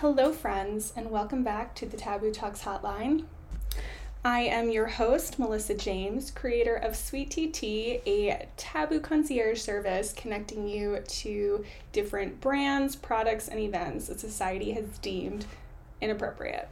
Hello, 0.00 0.32
friends, 0.32 0.94
and 0.96 1.10
welcome 1.10 1.44
back 1.44 1.74
to 1.74 1.84
the 1.84 1.98
Taboo 1.98 2.32
Talks 2.32 2.62
Hotline. 2.62 3.24
I 4.24 4.40
am 4.40 4.70
your 4.70 4.86
host, 4.86 5.38
Melissa 5.38 5.74
James, 5.74 6.30
creator 6.30 6.74
of 6.74 6.96
Sweet 6.96 7.30
Tea, 7.30 8.00
a 8.06 8.48
taboo 8.56 9.00
concierge 9.00 9.60
service 9.60 10.14
connecting 10.14 10.66
you 10.66 11.00
to 11.06 11.66
different 11.92 12.40
brands, 12.40 12.96
products, 12.96 13.48
and 13.48 13.60
events 13.60 14.06
that 14.08 14.20
society 14.20 14.72
has 14.72 14.86
deemed 15.00 15.44
inappropriate. 16.00 16.70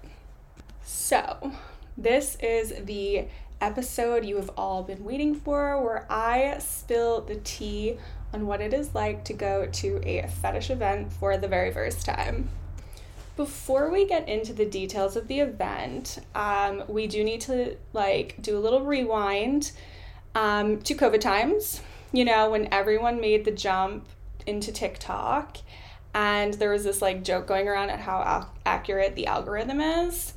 So, 0.83 1.53
this 1.99 2.39
is 2.41 2.73
the 2.87 3.27
episode 3.61 4.25
you 4.25 4.37
have 4.37 4.53
all 4.57 4.83
been 4.83 5.05
waiting 5.05 5.35
for, 5.35 5.83
where 5.83 6.07
I 6.09 6.57
spill 6.61 7.21
the 7.21 7.37
tea 7.37 7.99
on 8.33 8.47
what 8.47 8.63
it 8.63 8.73
is 8.73 8.95
like 8.95 9.23
to 9.25 9.35
go 9.35 9.67
to 9.67 10.01
a 10.09 10.27
fetish 10.27 10.71
event 10.71 11.13
for 11.13 11.37
the 11.37 11.47
very 11.47 11.71
first 11.71 12.07
time. 12.07 12.49
Before 13.39 13.89
we 13.89 14.05
get 14.05 14.29
into 14.29 14.53
the 14.53 14.67
details 14.67 15.15
of 15.15 15.29
the 15.29 15.39
event, 15.39 16.19
um, 16.35 16.83
we 16.89 17.07
do 17.07 17.23
need 17.23 17.41
to 17.43 17.77
like 17.93 18.35
do 18.43 18.59
a 18.59 18.59
little 18.59 18.85
rewind 18.85 19.71
um, 20.35 20.83
to 20.83 20.93
COVID 20.93 21.21
times. 21.21 21.81
You 22.11 22.25
know, 22.25 22.51
when 22.51 22.67
everyone 22.73 23.21
made 23.21 23.45
the 23.45 23.53
jump 23.53 24.09
into 24.45 24.73
TikTok, 24.73 25.59
and 26.13 26.55
there 26.55 26.71
was 26.71 26.83
this 26.83 27.01
like 27.01 27.23
joke 27.23 27.47
going 27.47 27.69
around 27.69 27.91
at 27.91 28.01
how 28.01 28.23
ac- 28.23 28.61
accurate 28.67 29.15
the 29.15 29.29
algorithm 29.29 29.81
is. 29.81 30.35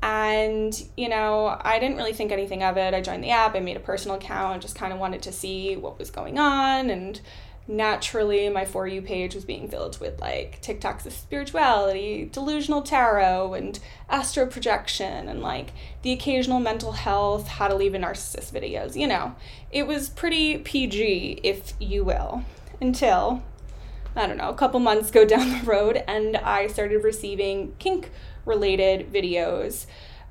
And, 0.00 0.80
you 0.96 1.08
know, 1.08 1.58
I 1.60 1.80
didn't 1.80 1.96
really 1.96 2.12
think 2.12 2.30
anything 2.30 2.62
of 2.62 2.76
it. 2.76 2.94
I 2.94 3.00
joined 3.00 3.24
the 3.24 3.30
app, 3.30 3.56
I 3.56 3.60
made 3.60 3.76
a 3.76 3.80
personal 3.80 4.16
account, 4.16 4.62
just 4.62 4.76
kind 4.76 4.92
of 4.92 5.00
wanted 5.00 5.22
to 5.22 5.32
see 5.32 5.76
what 5.76 5.98
was 5.98 6.10
going 6.10 6.38
on 6.38 6.88
and 6.88 7.20
naturally 7.66 8.48
my 8.50 8.64
for 8.64 8.86
you 8.86 9.00
page 9.00 9.34
was 9.34 9.44
being 9.44 9.68
filled 9.68 9.98
with 9.98 10.20
like 10.20 10.60
TikToks 10.60 11.06
of 11.06 11.12
spirituality, 11.12 12.28
delusional 12.30 12.82
tarot, 12.82 13.54
and 13.54 13.78
astro 14.08 14.46
projection, 14.46 15.28
and 15.28 15.40
like 15.40 15.72
the 16.02 16.12
occasional 16.12 16.60
mental 16.60 16.92
health, 16.92 17.48
how 17.48 17.68
to 17.68 17.74
leave 17.74 17.94
a 17.94 17.98
narcissist 17.98 18.52
videos. 18.52 18.96
You 18.96 19.08
know, 19.08 19.34
it 19.70 19.86
was 19.86 20.10
pretty 20.10 20.58
PG, 20.58 21.40
if 21.42 21.72
you 21.80 22.04
will, 22.04 22.44
until 22.80 23.42
I 24.16 24.26
don't 24.26 24.36
know, 24.36 24.50
a 24.50 24.54
couple 24.54 24.78
months 24.80 25.10
go 25.10 25.24
down 25.24 25.50
the 25.50 25.64
road, 25.64 26.02
and 26.06 26.36
I 26.36 26.66
started 26.66 27.02
receiving 27.02 27.74
kink 27.78 28.10
related 28.44 29.12
videos. 29.12 29.86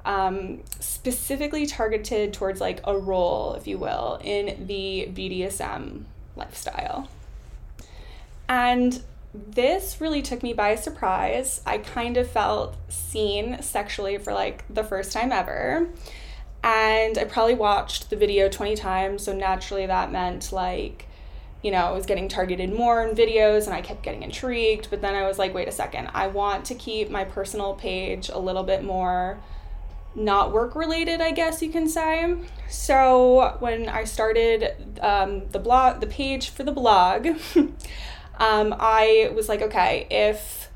Um, 0.06 0.64
specifically 0.82 1.66
targeted 1.66 2.34
towards 2.34 2.60
like 2.60 2.82
a 2.84 2.98
role, 2.98 3.54
if 3.54 3.68
you 3.68 3.78
will, 3.78 4.20
in 4.22 4.68
the 4.68 5.08
BDSM 5.14 6.04
lifestyle. 6.36 7.08
And 8.64 9.02
this 9.34 10.00
really 10.00 10.22
took 10.22 10.42
me 10.42 10.54
by 10.54 10.76
surprise. 10.76 11.62
I 11.66 11.80
kind 11.80 12.16
of 12.16 12.30
felt 12.30 12.78
seen 12.90 13.62
sexually 13.62 14.18
for 14.18 14.34
like 14.34 14.64
the 14.74 14.84
first 14.84 15.12
time 15.12 15.34
ever. 15.34 15.90
And 16.64 17.18
I 17.18 17.26
probably 17.26 17.56
watched 17.56 18.10
the 18.10 18.16
video 18.16 18.48
20 18.48 18.76
times, 18.76 19.24
so 19.24 19.34
naturally 19.34 19.86
that 19.86 20.14
meant 20.14 20.54
like, 20.54 21.08
you 21.62 21.72
know, 21.72 21.80
I 21.80 21.92
was 21.92 22.06
getting 22.06 22.30
targeted 22.30 22.74
more 22.74 23.06
in 23.06 23.16
videos 23.16 23.66
and 23.66 23.74
I 23.74 23.82
kept 23.82 24.02
getting 24.02 24.24
intrigued. 24.24 24.90
But 24.90 25.02
then 25.02 25.14
I 25.14 25.28
was 25.28 25.38
like, 25.38 25.54
wait 25.54 25.68
a 25.68 25.72
second, 25.74 26.10
I 26.14 26.28
want 26.28 26.64
to 26.66 26.76
keep 26.76 27.10
my 27.10 27.26
personal 27.26 27.74
page 27.74 28.30
a 28.30 28.40
little 28.40 28.64
bit 28.64 28.82
more 28.82 29.40
not 30.16 30.52
work 30.52 30.76
related, 30.76 31.22
I 31.22 31.32
guess 31.32 31.62
you 31.62 31.70
can 31.70 31.88
say. 31.88 32.36
So 32.70 33.58
when 33.60 33.90
I 33.90 34.04
started 34.04 35.00
um, 35.02 35.48
the 35.50 35.60
blog, 35.60 36.02
the 36.02 36.08
page 36.08 36.50
for 36.50 36.64
the 36.64 36.72
blog, 36.72 37.28
um, 38.38 38.76
I 38.78 39.32
was 39.36 39.50
like, 39.50 39.62
okay, 39.62 40.08
if 40.10 40.70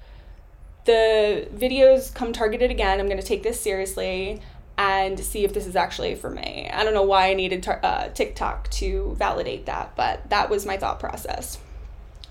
the 0.86 1.48
videos 1.54 2.14
come 2.14 2.34
targeted 2.34 2.72
again, 2.72 3.00
I'm 3.00 3.08
going 3.08 3.20
to 3.20 3.26
take 3.26 3.44
this 3.44 3.60
seriously 3.60 4.42
and 4.78 5.20
see 5.20 5.44
if 5.44 5.54
this 5.54 5.66
is 5.66 5.76
actually 5.76 6.16
for 6.16 6.30
me. 6.30 6.70
I 6.72 6.84
don't 6.84 6.94
know 6.94 7.04
why 7.04 7.30
I 7.30 7.34
needed 7.34 7.64
tar- 7.64 7.80
uh, 7.84 8.10
TikTok 8.10 8.70
to 8.72 9.16
validate 9.18 9.66
that, 9.66 9.96
but 9.96 10.30
that 10.30 10.50
was 10.50 10.66
my 10.66 10.78
thought 10.78 11.00
process. 11.00 11.58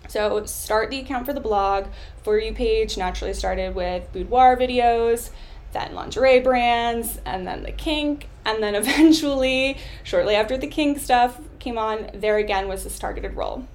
So, 0.08 0.44
start 0.46 0.90
the 0.90 1.00
account 1.00 1.26
for 1.26 1.32
the 1.32 1.40
blog. 1.40 1.86
For 2.22 2.38
You 2.38 2.52
page 2.52 2.96
naturally 2.96 3.34
started 3.34 3.74
with 3.74 4.10
boudoir 4.12 4.56
videos, 4.56 5.30
then 5.72 5.94
lingerie 5.94 6.40
brands, 6.40 7.18
and 7.26 7.46
then 7.46 7.64
the 7.64 7.72
kink. 7.72 8.28
And 8.44 8.62
then 8.62 8.74
eventually, 8.76 9.78
shortly 10.04 10.36
after 10.36 10.56
the 10.56 10.68
kink 10.68 11.00
stuff 11.00 11.40
came 11.58 11.78
on, 11.78 12.10
there 12.14 12.36
again 12.36 12.68
was 12.68 12.84
this 12.84 12.98
targeted 12.98 13.34
role. 13.34 13.66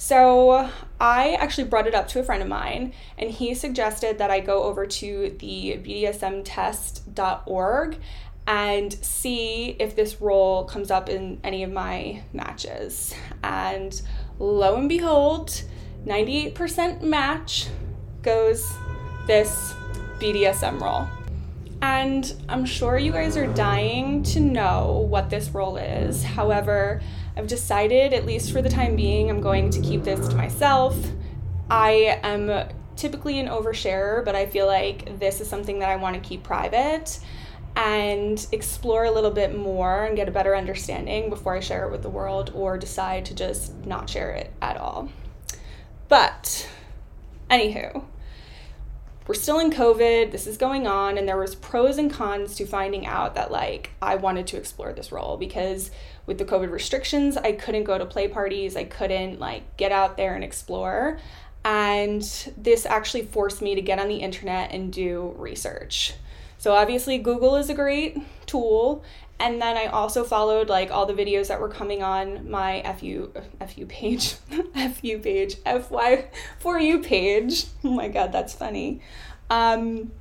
So 0.00 0.70
I 1.00 1.32
actually 1.34 1.64
brought 1.64 1.88
it 1.88 1.94
up 1.94 2.06
to 2.08 2.20
a 2.20 2.22
friend 2.22 2.40
of 2.40 2.48
mine, 2.48 2.92
and 3.18 3.32
he 3.32 3.52
suggested 3.52 4.18
that 4.18 4.30
I 4.30 4.38
go 4.38 4.62
over 4.62 4.86
to 4.86 5.36
the 5.40 5.80
BDSMtest.org 5.84 7.98
and 8.46 8.92
see 9.04 9.70
if 9.80 9.96
this 9.96 10.20
role 10.20 10.66
comes 10.66 10.92
up 10.92 11.08
in 11.08 11.40
any 11.42 11.64
of 11.64 11.72
my 11.72 12.22
matches. 12.32 13.12
And 13.42 14.00
lo 14.38 14.76
and 14.76 14.88
behold, 14.88 15.64
98% 16.06 17.02
match 17.02 17.66
goes 18.22 18.72
this 19.26 19.74
BDSM 20.20 20.80
role. 20.80 21.08
And 21.80 22.32
I'm 22.48 22.64
sure 22.64 22.98
you 22.98 23.12
guys 23.12 23.36
are 23.36 23.46
dying 23.46 24.22
to 24.24 24.40
know 24.40 25.06
what 25.08 25.30
this 25.30 25.50
role 25.50 25.76
is. 25.76 26.24
However, 26.24 27.00
I've 27.36 27.46
decided, 27.46 28.12
at 28.12 28.26
least 28.26 28.52
for 28.52 28.60
the 28.62 28.68
time 28.68 28.96
being, 28.96 29.30
I'm 29.30 29.40
going 29.40 29.70
to 29.70 29.80
keep 29.80 30.02
this 30.02 30.26
to 30.28 30.34
myself. 30.34 30.96
I 31.70 32.18
am 32.22 32.68
typically 32.96 33.38
an 33.38 33.46
oversharer, 33.46 34.24
but 34.24 34.34
I 34.34 34.46
feel 34.46 34.66
like 34.66 35.20
this 35.20 35.40
is 35.40 35.48
something 35.48 35.78
that 35.78 35.88
I 35.88 35.96
want 35.96 36.14
to 36.16 36.20
keep 36.20 36.42
private 36.42 37.20
and 37.76 38.44
explore 38.50 39.04
a 39.04 39.10
little 39.10 39.30
bit 39.30 39.56
more 39.56 40.04
and 40.04 40.16
get 40.16 40.28
a 40.28 40.32
better 40.32 40.56
understanding 40.56 41.30
before 41.30 41.54
I 41.54 41.60
share 41.60 41.86
it 41.86 41.92
with 41.92 42.02
the 42.02 42.08
world 42.08 42.50
or 42.54 42.76
decide 42.76 43.24
to 43.26 43.34
just 43.36 43.72
not 43.86 44.10
share 44.10 44.32
it 44.32 44.52
at 44.60 44.76
all. 44.76 45.10
But, 46.08 46.68
anywho, 47.48 48.04
we're 49.28 49.34
still 49.34 49.58
in 49.58 49.70
COVID, 49.70 50.32
this 50.32 50.46
is 50.46 50.56
going 50.56 50.86
on, 50.86 51.18
and 51.18 51.28
there 51.28 51.36
was 51.36 51.54
pros 51.54 51.98
and 51.98 52.10
cons 52.10 52.54
to 52.56 52.66
finding 52.66 53.04
out 53.04 53.34
that 53.34 53.52
like 53.52 53.90
I 54.00 54.14
wanted 54.16 54.46
to 54.48 54.56
explore 54.56 54.94
this 54.94 55.12
role 55.12 55.36
because 55.36 55.90
with 56.24 56.38
the 56.38 56.46
COVID 56.46 56.70
restrictions, 56.70 57.36
I 57.36 57.52
couldn't 57.52 57.84
go 57.84 57.98
to 57.98 58.06
play 58.06 58.26
parties, 58.26 58.74
I 58.74 58.84
couldn't 58.84 59.38
like 59.38 59.76
get 59.76 59.92
out 59.92 60.16
there 60.16 60.34
and 60.34 60.42
explore. 60.42 61.18
And 61.62 62.22
this 62.56 62.86
actually 62.86 63.26
forced 63.26 63.60
me 63.60 63.74
to 63.74 63.82
get 63.82 63.98
on 63.98 64.08
the 64.08 64.16
internet 64.16 64.72
and 64.72 64.90
do 64.90 65.34
research. 65.36 66.14
So 66.68 66.74
obviously 66.74 67.16
Google 67.16 67.56
is 67.56 67.70
a 67.70 67.74
great 67.74 68.18
tool 68.44 69.02
and 69.40 69.58
then 69.58 69.78
I 69.78 69.86
also 69.86 70.22
followed 70.22 70.68
like 70.68 70.90
all 70.90 71.06
the 71.06 71.14
videos 71.14 71.48
that 71.48 71.62
were 71.62 71.70
coming 71.70 72.02
on 72.02 72.50
my 72.50 72.82
FU 72.98 73.32
FU 73.66 73.86
page, 73.86 74.34
FU 74.74 75.18
page, 75.18 75.56
FY 75.64 76.26
for 76.58 76.78
you 76.78 76.98
page. 76.98 77.64
Oh 77.84 77.92
my 77.92 78.08
god, 78.08 78.32
that's 78.32 78.52
funny. 78.52 79.00
Um, 79.48 80.12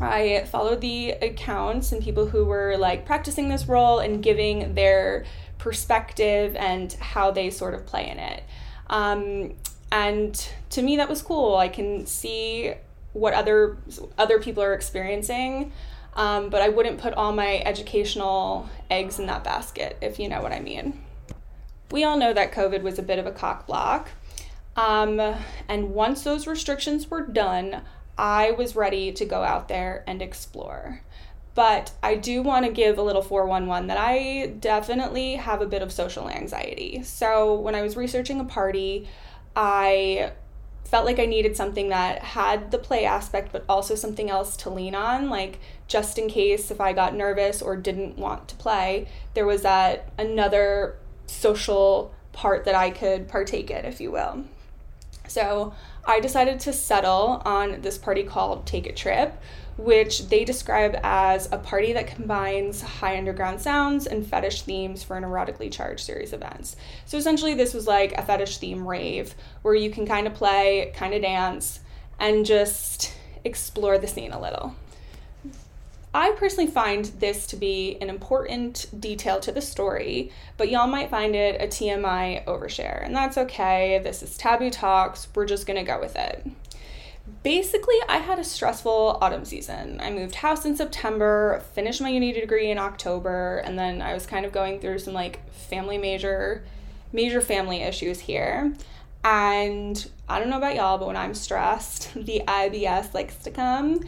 I 0.00 0.46
followed 0.50 0.80
the 0.80 1.10
accounts 1.10 1.92
and 1.92 2.02
people 2.02 2.24
who 2.24 2.46
were 2.46 2.78
like 2.78 3.04
practicing 3.04 3.50
this 3.50 3.66
role 3.66 3.98
and 3.98 4.22
giving 4.22 4.72
their 4.72 5.26
perspective 5.58 6.56
and 6.56 6.90
how 6.94 7.32
they 7.32 7.50
sort 7.50 7.74
of 7.74 7.84
play 7.84 8.08
in 8.08 8.18
it. 8.18 8.44
Um, 8.86 9.56
and 9.92 10.48
to 10.70 10.80
me, 10.80 10.96
that 10.96 11.10
was 11.10 11.20
cool. 11.20 11.54
I 11.56 11.68
can 11.68 12.06
see 12.06 12.72
what 13.16 13.34
other 13.34 13.78
other 14.18 14.38
people 14.38 14.62
are 14.62 14.74
experiencing 14.74 15.72
um, 16.16 16.48
but 16.48 16.62
I 16.62 16.70
wouldn't 16.70 16.98
put 16.98 17.12
all 17.12 17.32
my 17.32 17.58
educational 17.58 18.68
eggs 18.90 19.18
in 19.18 19.26
that 19.26 19.44
basket, 19.44 19.98
if 20.00 20.18
you 20.18 20.28
know 20.28 20.40
what 20.40 20.52
I 20.52 20.60
mean. 20.60 20.98
We 21.90 22.04
all 22.04 22.16
know 22.16 22.32
that 22.32 22.52
COVID 22.52 22.82
was 22.82 22.98
a 22.98 23.02
bit 23.02 23.18
of 23.18 23.26
a 23.26 23.30
cock 23.32 23.66
block. 23.66 24.08
Um, 24.76 25.20
and 25.68 25.90
once 25.90 26.24
those 26.24 26.46
restrictions 26.46 27.10
were 27.10 27.20
done, 27.20 27.82
I 28.16 28.52
was 28.52 28.74
ready 28.74 29.12
to 29.12 29.24
go 29.26 29.42
out 29.42 29.68
there 29.68 30.04
and 30.06 30.22
explore. 30.22 31.02
But 31.54 31.92
I 32.02 32.16
do 32.16 32.42
want 32.42 32.64
to 32.64 32.72
give 32.72 32.98
a 32.98 33.02
little 33.02 33.22
411 33.22 33.88
that 33.88 33.98
I 33.98 34.54
definitely 34.58 35.36
have 35.36 35.60
a 35.60 35.66
bit 35.66 35.82
of 35.82 35.92
social 35.92 36.30
anxiety. 36.30 37.02
So 37.02 37.54
when 37.60 37.74
I 37.74 37.82
was 37.82 37.96
researching 37.96 38.40
a 38.40 38.44
party, 38.44 39.06
I 39.54 40.32
felt 40.86 41.04
like 41.04 41.18
I 41.18 41.26
needed 41.26 41.56
something 41.56 41.88
that 41.88 42.22
had 42.22 42.70
the 42.70 42.78
play 42.78 43.04
aspect, 43.04 43.50
but 43.52 43.64
also 43.68 43.94
something 43.94 44.30
else 44.30 44.56
to 44.58 44.70
lean 44.70 44.94
on, 44.94 45.28
like 45.28 45.58
just 45.88 46.18
in 46.18 46.28
case 46.28 46.70
if 46.70 46.80
I 46.80 46.92
got 46.92 47.14
nervous 47.14 47.60
or 47.60 47.76
didn't 47.76 48.16
want 48.16 48.48
to 48.48 48.56
play, 48.56 49.08
there 49.34 49.46
was 49.46 49.62
that 49.62 50.10
another 50.16 50.96
social 51.26 52.14
part 52.32 52.64
that 52.64 52.74
I 52.74 52.90
could 52.90 53.28
partake 53.28 53.70
in, 53.70 53.84
if 53.84 54.00
you 54.00 54.10
will. 54.12 54.44
So 55.26 55.74
I 56.04 56.20
decided 56.20 56.60
to 56.60 56.72
settle 56.72 57.42
on 57.44 57.80
this 57.80 57.98
party 57.98 58.22
called 58.22 58.66
Take 58.66 58.86
a 58.86 58.92
Trip, 58.92 59.40
which 59.76 60.28
they 60.28 60.44
describe 60.44 60.98
as 61.02 61.50
a 61.52 61.58
party 61.58 61.92
that 61.92 62.06
combines 62.06 62.80
high 62.80 63.18
underground 63.18 63.60
sounds 63.60 64.06
and 64.06 64.26
fetish 64.26 64.62
themes 64.62 65.02
for 65.02 65.16
an 65.16 65.24
erotically 65.24 65.70
charged 65.70 66.04
series 66.04 66.32
of 66.32 66.40
events. 66.40 66.76
So 67.04 67.18
essentially, 67.18 67.54
this 67.54 67.74
was 67.74 67.86
like 67.86 68.12
a 68.12 68.22
fetish 68.22 68.58
theme 68.58 68.86
rave 68.86 69.34
where 69.62 69.74
you 69.74 69.90
can 69.90 70.06
kind 70.06 70.26
of 70.26 70.34
play, 70.34 70.92
kind 70.94 71.14
of 71.14 71.22
dance, 71.22 71.80
and 72.18 72.46
just 72.46 73.14
explore 73.44 73.98
the 73.98 74.06
scene 74.06 74.32
a 74.32 74.40
little. 74.40 74.74
I 76.14 76.30
personally 76.38 76.70
find 76.70 77.04
this 77.04 77.46
to 77.48 77.56
be 77.56 77.98
an 78.00 78.08
important 78.08 78.86
detail 78.98 79.38
to 79.40 79.52
the 79.52 79.60
story, 79.60 80.32
but 80.56 80.70
y'all 80.70 80.86
might 80.86 81.10
find 81.10 81.36
it 81.36 81.60
a 81.60 81.66
TMI 81.66 82.42
overshare, 82.46 83.04
and 83.04 83.14
that's 83.14 83.36
okay. 83.36 84.00
This 84.02 84.22
is 84.22 84.38
Taboo 84.38 84.70
Talks, 84.70 85.28
we're 85.34 85.44
just 85.44 85.66
gonna 85.66 85.84
go 85.84 86.00
with 86.00 86.16
it. 86.16 86.46
Basically, 87.42 87.96
I 88.08 88.18
had 88.18 88.38
a 88.38 88.44
stressful 88.44 89.18
autumn 89.20 89.44
season. 89.44 90.00
I 90.00 90.10
moved 90.10 90.36
house 90.36 90.64
in 90.64 90.76
September, 90.76 91.62
finished 91.74 92.00
my 92.00 92.08
uni 92.08 92.32
degree 92.32 92.70
in 92.70 92.78
October, 92.78 93.58
and 93.58 93.78
then 93.78 94.02
I 94.02 94.14
was 94.14 94.26
kind 94.26 94.44
of 94.44 94.52
going 94.52 94.80
through 94.80 94.98
some 94.98 95.14
like 95.14 95.48
family 95.52 95.98
major 95.98 96.64
major 97.12 97.40
family 97.40 97.82
issues 97.82 98.20
here. 98.20 98.72
And 99.24 100.08
I 100.28 100.38
don't 100.38 100.50
know 100.50 100.58
about 100.58 100.76
y'all, 100.76 100.98
but 100.98 101.06
when 101.06 101.16
I'm 101.16 101.34
stressed, 101.34 102.14
the 102.16 102.42
IBS 102.46 103.14
likes 103.14 103.36
to 103.38 103.50
come 103.50 104.00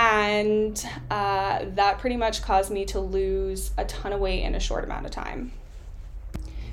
and 0.00 0.82
uh, 1.10 1.66
that 1.74 1.98
pretty 1.98 2.16
much 2.16 2.40
caused 2.40 2.70
me 2.70 2.86
to 2.86 2.98
lose 2.98 3.70
a 3.76 3.84
ton 3.84 4.14
of 4.14 4.20
weight 4.20 4.42
in 4.42 4.54
a 4.54 4.60
short 4.60 4.82
amount 4.84 5.04
of 5.04 5.12
time. 5.12 5.52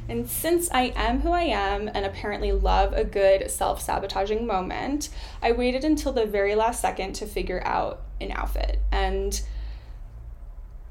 And 0.10 0.30
since 0.30 0.70
I 0.72 0.94
am 0.96 1.22
who 1.22 1.32
I 1.32 1.44
am 1.44 1.90
and 1.94 2.06
apparently 2.06 2.52
love 2.52 2.94
a 2.94 3.04
good 3.04 3.52
self 3.52 3.82
sabotaging 3.82 4.48
moment, 4.48 5.10
I 5.42 5.52
waited 5.52 5.84
until 5.84 6.14
the 6.14 6.26
very 6.26 6.56
last 6.56 6.82
second 6.82 7.14
to 7.16 7.26
figure 7.26 7.62
out 7.66 8.02
an 8.22 8.32
outfit. 8.32 8.80
And 8.92 9.42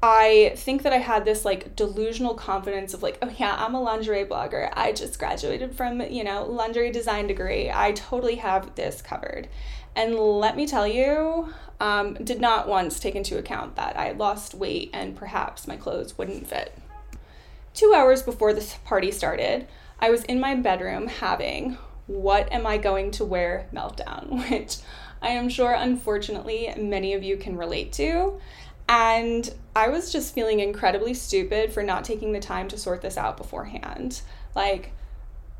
I 0.03 0.53
think 0.55 0.83
that 0.83 0.93
I 0.93 0.97
had 0.97 1.25
this 1.25 1.43
like 1.43 1.75
delusional 1.75 2.35
confidence 2.35 2.93
of 2.93 3.01
like, 3.01 3.17
oh 3.23 3.33
yeah, 3.37 3.55
I'm 3.57 3.73
a 3.73 3.81
lingerie 3.81 4.25
blogger. 4.25 4.71
I 4.73 4.91
just 4.91 5.17
graduated 5.17 5.75
from, 5.75 6.01
you 6.01 6.23
know, 6.23 6.45
lingerie 6.45 6.91
design 6.91 7.25
degree. 7.25 7.71
I 7.73 7.93
totally 7.93 8.35
have 8.35 8.75
this 8.75 9.01
covered. 9.01 9.47
And 9.95 10.15
let 10.15 10.55
me 10.55 10.67
tell 10.67 10.87
you, 10.87 11.51
um, 11.79 12.13
did 12.15 12.39
not 12.39 12.67
once 12.67 12.99
take 12.99 13.15
into 13.15 13.39
account 13.39 13.75
that 13.75 13.97
I 13.97 14.11
lost 14.11 14.53
weight 14.53 14.91
and 14.93 15.15
perhaps 15.15 15.67
my 15.67 15.75
clothes 15.75 16.15
wouldn't 16.15 16.45
fit. 16.45 16.77
Two 17.77 17.93
hours 17.95 18.23
before 18.23 18.53
this 18.53 18.73
party 18.85 19.11
started, 19.11 19.67
I 19.99 20.09
was 20.09 20.23
in 20.23 20.39
my 20.39 20.55
bedroom 20.55 21.05
having 21.05 21.77
what 22.07 22.51
am 22.51 22.65
I 22.65 22.79
going 22.79 23.11
to 23.11 23.23
wear 23.23 23.67
meltdown, 23.71 24.49
which 24.49 24.77
I 25.21 25.27
am 25.27 25.47
sure 25.47 25.73
unfortunately 25.73 26.73
many 26.75 27.13
of 27.13 27.21
you 27.21 27.37
can 27.37 27.55
relate 27.55 27.93
to. 27.93 28.39
And 28.89 29.53
I 29.75 29.89
was 29.89 30.11
just 30.11 30.33
feeling 30.33 30.59
incredibly 30.59 31.13
stupid 31.13 31.71
for 31.71 31.83
not 31.83 32.03
taking 32.03 32.31
the 32.33 32.39
time 32.39 32.67
to 32.69 32.79
sort 32.79 33.03
this 33.03 33.15
out 33.15 33.37
beforehand. 33.37 34.23
Like, 34.55 34.93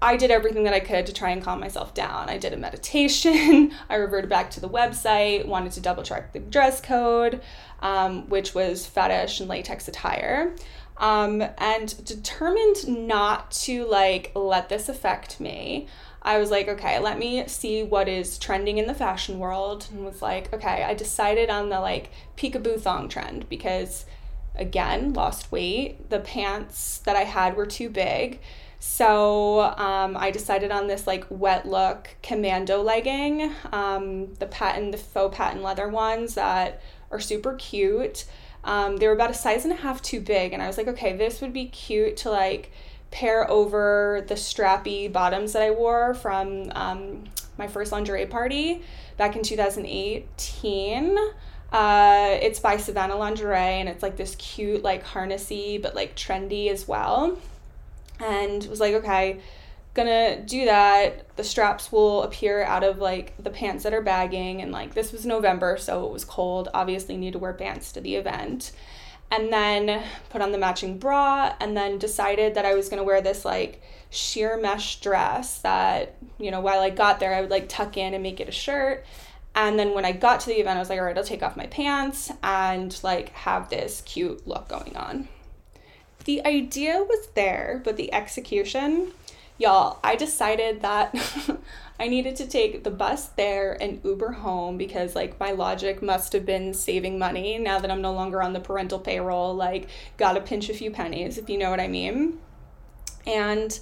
I 0.02 0.16
did 0.16 0.32
everything 0.32 0.64
that 0.64 0.74
I 0.74 0.80
could 0.80 1.06
to 1.08 1.14
try 1.14 1.32
and 1.32 1.44
calm 1.44 1.60
myself 1.60 1.94
down. 1.94 2.30
I 2.30 2.38
did 2.38 2.54
a 2.54 2.58
meditation. 2.58 3.74
I 3.90 3.96
reverted 3.96 4.30
back 4.30 4.52
to 4.52 4.60
the 4.60 4.70
website, 4.70 5.46
wanted 5.46 5.72
to 5.74 5.82
double 5.82 6.04
check 6.04 6.34
the 6.34 6.40
dress 6.40 6.82
code, 6.82 7.42
um, 7.82 8.28
which 8.30 8.56
was 8.56 8.86
fetish 8.86 9.40
and 9.40 9.50
latex 9.50 9.88
attire, 9.88 10.56
um, 11.00 11.44
and 11.58 12.04
determined 12.06 12.88
not 12.88 13.52
to 13.52 13.86
like 13.86 14.32
let 14.36 14.70
this 14.70 14.90
affect 14.90 15.40
me. 15.40 15.88
I 16.22 16.40
was 16.40 16.52
like, 16.52 16.68
okay, 16.68 17.00
let 17.00 17.18
me 17.18 17.48
see 17.48 17.84
what 17.84 18.10
is 18.10 18.38
trending 18.38 18.78
in 18.78 18.88
the 18.88 18.94
fashion 18.94 19.40
world, 19.40 19.88
and 19.92 20.04
was 20.04 20.22
like, 20.22 20.54
okay, 20.54 20.84
I 20.84 20.94
decided 20.94 21.50
on 21.50 21.70
the 21.70 21.80
like 21.80 22.12
peekaboo 22.36 22.82
thong 22.82 23.08
trend 23.08 23.48
because, 23.48 24.06
again, 24.56 25.14
lost 25.14 25.52
weight. 25.52 26.10
The 26.10 26.20
pants 26.20 27.00
that 27.00 27.16
I 27.16 27.24
had 27.24 27.56
were 27.56 27.66
too 27.66 27.90
big 27.90 28.40
so 28.80 29.62
um, 29.62 30.16
I 30.16 30.30
decided 30.32 30.72
on 30.72 30.88
this 30.88 31.08
like 31.08 31.26
wet 31.30 31.68
look 31.68 32.10
commando 32.22 32.82
legging, 32.82 33.52
um, 33.72 34.34
the 34.36 34.46
patent, 34.46 34.92
the 34.92 34.98
faux 34.98 35.36
patent 35.36 35.64
leather 35.64 35.90
ones 35.90 36.36
that 36.36 36.82
are 37.10 37.20
super 37.20 37.54
cute. 37.56 38.26
Um, 38.68 38.98
they 38.98 39.08
were 39.08 39.14
about 39.14 39.32
a 39.32 39.34
size 39.34 39.64
and 39.64 39.74
a 39.74 39.78
half 39.78 40.02
too 40.02 40.20
big, 40.20 40.54
and 40.54 40.62
I 40.62 40.68
was 40.68 40.78
like, 40.78 40.88
okay, 40.88 41.16
this 41.16 41.42
would 41.42 41.54
be 41.54 41.66
cute 41.66 42.18
to 42.18 42.30
like 42.30 42.72
pair 43.10 43.50
over 43.50 44.24
the 44.28 44.36
strappy 44.36 45.12
bottoms 45.12 45.54
that 45.54 45.64
I 45.64 45.72
wore 45.72 46.14
from 46.14 46.72
um, 46.76 47.24
my 47.58 47.68
first 47.68 47.92
lingerie 47.92 48.26
party 48.26 48.84
back 49.18 49.36
in 49.36 49.42
2018. 49.42 51.18
Uh, 51.72 52.38
it's 52.42 52.60
by 52.60 52.78
Savannah 52.78 53.18
Lingerie, 53.18 53.80
and 53.80 53.90
it's 53.90 54.04
like 54.04 54.18
this 54.18 54.36
cute, 54.36 54.84
like 54.84 55.04
harnessy, 55.04 55.82
but 55.82 55.96
like 55.96 56.16
trendy 56.16 56.70
as 56.70 56.88
well 56.88 57.38
and 58.20 58.66
was 58.66 58.80
like, 58.80 58.96
okay, 58.96 59.40
gonna 59.98 60.40
do 60.42 60.64
that. 60.66 61.36
The 61.36 61.44
straps 61.44 61.92
will 61.92 62.24
appear 62.24 62.64
out 62.64 62.84
of 62.84 63.00
like 63.00 63.34
the 63.38 63.50
pants 63.50 63.84
that 63.84 63.94
are 63.94 64.02
bagging, 64.02 64.62
and 64.62 64.72
like 64.72 64.94
this 64.94 65.12
was 65.12 65.26
November, 65.26 65.76
so 65.78 66.06
it 66.06 66.14
was 66.14 66.24
cold. 66.24 66.70
Obviously, 66.74 67.18
need 67.18 67.34
to 67.34 67.40
wear 67.40 67.54
pants 67.54 67.92
to 67.94 68.02
the 68.02 68.16
event. 68.16 68.72
And 69.30 69.52
then 69.52 70.04
put 70.30 70.42
on 70.42 70.54
the 70.54 70.58
matching 70.58 70.98
bra, 71.00 71.54
and 71.60 71.76
then 71.76 71.98
decided 71.98 72.56
that 72.56 72.66
I 72.66 72.76
was 72.76 72.88
gonna 72.88 73.04
wear 73.04 73.22
this 73.22 73.44
like 73.44 73.82
sheer 74.10 74.58
mesh 74.58 75.02
dress 75.02 75.60
that, 75.60 76.16
you 76.40 76.50
know, 76.50 76.62
while 76.62 76.80
I 76.80 76.90
got 76.90 77.20
there, 77.20 77.36
I 77.36 77.42
would 77.42 77.50
like 77.50 77.68
tuck 77.68 77.98
in 77.98 78.14
and 78.14 78.24
make 78.24 78.40
it 78.40 78.48
a 78.48 78.54
shirt. 78.54 79.06
And 79.54 79.78
then 79.78 79.94
when 79.94 80.06
I 80.06 80.14
got 80.14 80.40
to 80.42 80.48
the 80.48 80.62
event, 80.62 80.78
I 80.78 80.80
was 80.80 80.90
like, 80.90 81.00
all 81.00 81.06
right, 81.06 81.18
I'll 81.18 81.24
take 81.24 81.44
off 81.44 81.58
my 81.58 81.66
pants 81.66 82.32
and 82.44 82.98
like 83.04 83.30
have 83.30 83.70
this 83.70 84.02
cute 84.06 84.48
look 84.48 84.70
going 84.70 84.96
on 84.96 85.28
the 86.28 86.46
idea 86.46 87.00
was 87.00 87.30
there, 87.36 87.82
but 87.84 87.96
the 87.96 88.14
execution, 88.14 89.14
y'all, 89.58 90.00
I 90.04 90.16
decided 90.16 90.82
that 90.82 91.16
I 92.00 92.08
needed 92.08 92.36
to 92.38 92.48
take 92.48 92.84
the 92.84 92.92
bus 92.92 93.28
there 93.30 93.76
and 93.82 94.00
Uber 94.04 94.34
home 94.34 94.78
because 94.78 95.16
like 95.16 95.40
my 95.40 95.52
logic 95.52 96.02
must 96.02 96.34
have 96.34 96.46
been 96.46 96.74
saving 96.74 97.18
money 97.18 97.58
now 97.58 97.80
that 97.80 97.90
I'm 97.90 98.02
no 98.02 98.14
longer 98.14 98.42
on 98.42 98.54
the 98.54 98.60
parental 98.60 99.00
payroll, 99.00 99.56
like 99.56 99.90
gotta 100.18 100.42
pinch 100.42 100.70
a 100.70 100.74
few 100.74 100.92
pennies, 100.92 101.38
if 101.38 101.50
you 101.50 101.58
know 101.58 101.72
what 101.72 101.80
I 101.80 101.88
mean. 101.88 102.40
And 103.26 103.78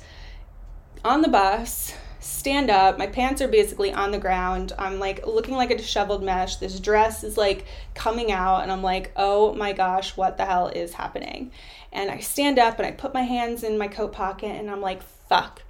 on 1.04 1.22
the 1.22 1.27
bus, 1.27 1.94
stand 2.25 2.72
up. 2.72 2.98
My 2.98 3.06
pants 3.06 3.39
are 3.42 3.48
basically 3.48 3.94
on 3.94 4.12
the 4.12 4.18
ground. 4.18 4.74
I'm 4.80 5.00
like 5.00 5.27
looking 5.27 5.56
like 5.56 5.69
a 5.69 5.77
disheveled 5.77 6.24
mesh. 6.24 6.56
This 6.56 6.80
dress 6.80 7.24
is 7.24 7.38
like 7.38 7.66
coming 7.94 8.31
out, 8.31 8.63
and 8.63 8.72
I'm 8.72 8.81
like, 8.81 9.12
oh 9.16 9.54
my 9.54 9.74
gosh, 9.74 10.18
what 10.18 10.38
the 10.38 10.45
hell 10.45 10.68
is 10.68 10.94
happening? 10.94 11.51
And 11.92 12.10
I 12.10 12.19
stand 12.19 12.57
up 12.57 12.80
and 12.80 12.88
I 12.88 12.92
put 12.92 13.13
my 13.13 13.22
hands 13.22 13.63
in 13.63 13.77
my 13.77 13.88
coat 13.88 14.12
pocket, 14.12 14.51
and 14.51 14.69
I'm 14.72 14.81
like, 14.81 15.04
fuck, 15.04 15.62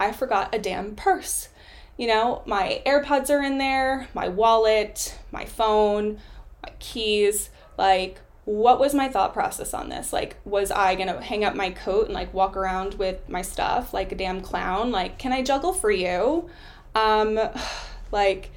I 0.00 0.12
forgot 0.12 0.54
a 0.54 0.58
damn 0.58 0.96
purse. 0.96 1.50
You 1.98 2.06
know, 2.06 2.42
my 2.46 2.80
AirPods 2.86 3.28
are 3.28 3.42
in 3.42 3.58
there, 3.58 4.08
my 4.14 4.28
wallet, 4.28 5.18
my 5.30 5.44
phone, 5.44 6.18
my 6.62 6.72
keys. 6.78 7.50
Like, 7.76 8.20
what 8.48 8.80
was 8.80 8.94
my 8.94 9.10
thought 9.10 9.34
process 9.34 9.74
on 9.74 9.90
this? 9.90 10.10
Like, 10.10 10.36
was 10.46 10.70
I 10.70 10.94
gonna 10.94 11.22
hang 11.22 11.44
up 11.44 11.54
my 11.54 11.68
coat 11.68 12.06
and 12.06 12.14
like 12.14 12.32
walk 12.32 12.56
around 12.56 12.94
with 12.94 13.28
my 13.28 13.42
stuff 13.42 13.92
like 13.92 14.10
a 14.10 14.14
damn 14.14 14.40
clown? 14.40 14.90
Like, 14.90 15.18
can 15.18 15.34
I 15.34 15.42
juggle 15.42 15.74
for 15.74 15.90
you? 15.90 16.48
Um, 16.94 17.38
like, 18.10 18.50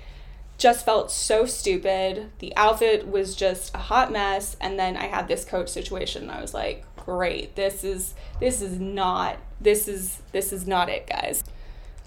just 0.57 0.85
felt 0.85 1.11
so 1.11 1.45
stupid. 1.45 2.31
The 2.39 2.55
outfit 2.55 3.05
was 3.05 3.35
just 3.35 3.75
a 3.75 3.79
hot 3.79 4.13
mess, 4.13 4.55
and 4.61 4.79
then 4.79 4.95
I 4.95 5.07
had 5.07 5.27
this 5.27 5.43
coat 5.43 5.69
situation. 5.69 6.29
I 6.29 6.39
was 6.39 6.53
like, 6.53 6.85
great, 6.95 7.57
this 7.57 7.83
is 7.83 8.13
this 8.39 8.61
is 8.61 8.79
not 8.79 9.39
this 9.59 9.89
is 9.89 10.21
this 10.31 10.53
is 10.53 10.65
not 10.65 10.87
it, 10.87 11.05
guys. 11.05 11.43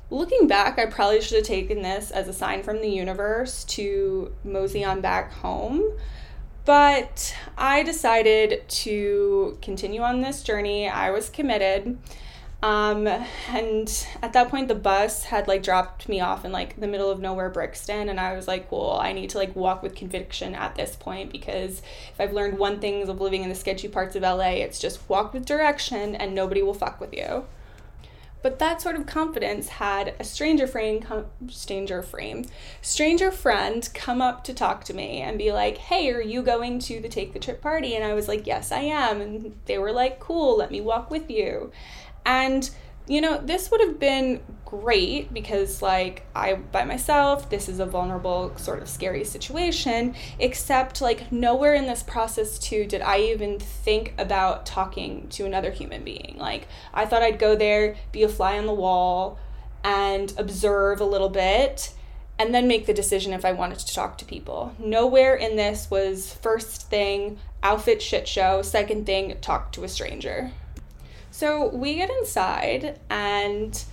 Looking 0.09 0.47
back, 0.47 0.79
I 0.79 0.87
probably 0.87 1.21
should 1.21 1.37
have 1.37 1.47
taken 1.47 1.83
this 1.83 2.11
as 2.11 2.29
a 2.29 2.33
sign 2.33 2.63
from 2.63 2.81
the 2.81 2.89
universe 2.89 3.63
to 3.65 4.33
mosey 4.43 4.83
on 4.83 5.03
back 5.03 5.33
home 5.33 5.83
but 6.65 7.37
I 7.59 7.83
decided 7.83 8.69
to 8.69 9.59
continue 9.61 10.01
on 10.01 10.21
this 10.21 10.43
journey. 10.43 10.89
I 10.89 11.11
was 11.11 11.29
committed. 11.29 11.99
Um, 12.63 13.07
and 13.07 14.07
at 14.23 14.33
that 14.33 14.49
point, 14.49 14.69
the 14.69 14.75
bus 14.75 15.25
had 15.25 15.47
like 15.47 15.63
dropped 15.63 16.09
me 16.09 16.21
off 16.21 16.47
in 16.47 16.53
like 16.53 16.81
the 16.81 16.87
middle 16.87 17.11
of 17.11 17.21
nowhere, 17.21 17.51
Brixton. 17.51 18.09
And 18.09 18.19
I 18.19 18.35
was 18.35 18.49
like, 18.49 18.73
well, 18.73 18.99
I 18.99 19.13
need 19.13 19.29
to 19.31 19.39
like 19.39 19.55
walk 19.55 19.83
with 19.83 19.95
conviction 19.95 20.55
at 20.55 20.75
this 20.75 20.97
point 20.97 21.31
because 21.31 21.83
if 22.11 22.19
I've 22.19 22.33
learned 22.33 22.59
one 22.59 22.81
thing 22.81 23.07
of 23.07 23.21
living 23.21 23.43
in 23.43 23.51
the 23.51 23.55
sketchy 23.55 23.89
parts 23.89 24.17
of 24.17 24.23
LA, 24.23 24.53
it's 24.65 24.79
just 24.79 25.07
walk 25.11 25.35
with 25.35 25.45
direction 25.45 26.17
and 26.17 26.35
nobody 26.35 26.63
will 26.63 26.73
fuck 26.73 27.01
with 27.01 27.13
you. 27.13 27.45
But 28.45 28.59
that 28.59 28.83
sort 28.83 28.97
of 28.97 29.07
confidence 29.07 29.69
had 29.69 30.15
a 30.21 30.25
stranger 30.25 30.67
frame, 30.67 31.03
stranger 31.49 32.03
frame, 32.03 32.45
stranger 32.83 33.31
friend 33.31 33.89
come 33.95 34.21
up 34.21 34.45
to 34.45 34.53
talk 34.53 34.85
to 34.85 34.93
me 34.93 35.23
and 35.23 35.39
be 35.39 35.51
like, 35.51 35.79
"Hey, 35.79 36.11
are 36.11 36.21
you 36.21 36.43
going 36.43 36.79
to 36.81 37.01
the 37.01 37.09
take 37.09 37.33
the 37.33 37.39
trip 37.39 37.63
party?" 37.63 37.97
And 37.97 38.05
I 38.05 38.13
was 38.13 38.29
like, 38.29 38.47
"Yes, 38.47 38.71
I 38.71 38.81
am." 38.81 39.23
And 39.23 39.59
they 39.65 39.79
were 39.79 39.93
like, 39.93 40.21
"Cool, 40.21 40.59
let 40.59 40.71
me 40.71 40.83
walk 40.83 41.11
with 41.11 41.31
you." 41.31 41.73
And 42.27 42.69
you 43.07 43.21
know, 43.21 43.39
this 43.39 43.71
would 43.71 43.81
have 43.81 43.99
been 44.01 44.41
great 44.65 45.33
because, 45.33 45.83
like, 45.83 46.27
I 46.35 46.55
by 46.55 46.85
myself, 46.85 47.51
this 47.51 47.69
is 47.69 47.79
a 47.79 47.87
vulnerable, 47.87 48.57
sort 48.57 48.81
of 48.81 48.89
scary 48.89 49.25
situation, 49.25 50.15
except, 50.39 51.01
like, 51.01 51.31
nowhere 51.31 51.75
in 51.75 51.87
this 51.87 52.03
process, 52.03 52.59
too, 52.59 52.87
did 52.87 53.03
I 53.03 53.19
even 53.21 53.59
think 53.61 54.15
about 54.19 54.65
talking 54.67 55.29
to 55.31 55.45
another 55.45 55.71
human 55.71 56.03
being. 56.03 56.37
Like, 56.39 56.67
I 56.95 57.05
thought 57.05 57.23
I'd 57.23 57.39
go 57.39 57.55
there, 57.55 57.97
be 58.11 58.23
a 58.23 58.29
fly 58.29 58.59
on 58.59 58.67
the 58.67 58.75
wall, 58.75 59.39
and 59.85 60.33
observe 60.39 61.01
a 61.01 61.05
little 61.05 61.29
bit. 61.29 61.93
and 62.39 62.55
then 62.55 62.67
make 62.67 62.87
the 62.87 62.95
decision 62.95 63.33
if 63.33 63.45
I 63.45 63.53
wanted 63.53 63.79
to 63.79 63.95
talk 63.95 64.19
to 64.19 64.25
people. 64.25 64.75
Nowhere 64.79 65.37
in 65.37 65.57
this 65.57 65.91
was 65.91 66.35
first 66.35 66.91
thing, 66.91 67.39
outfit 67.63 68.03
shit 68.03 68.27
show, 68.27 68.63
second 68.63 69.07
thing, 69.07 69.37
talk 69.41 69.73
to 69.73 69.85
a 69.85 69.89
stranger. 69.89 70.51
So 71.35 71.67
we 71.67 71.97
get 71.97 72.11
inside 72.11 73.01
and 73.11 73.85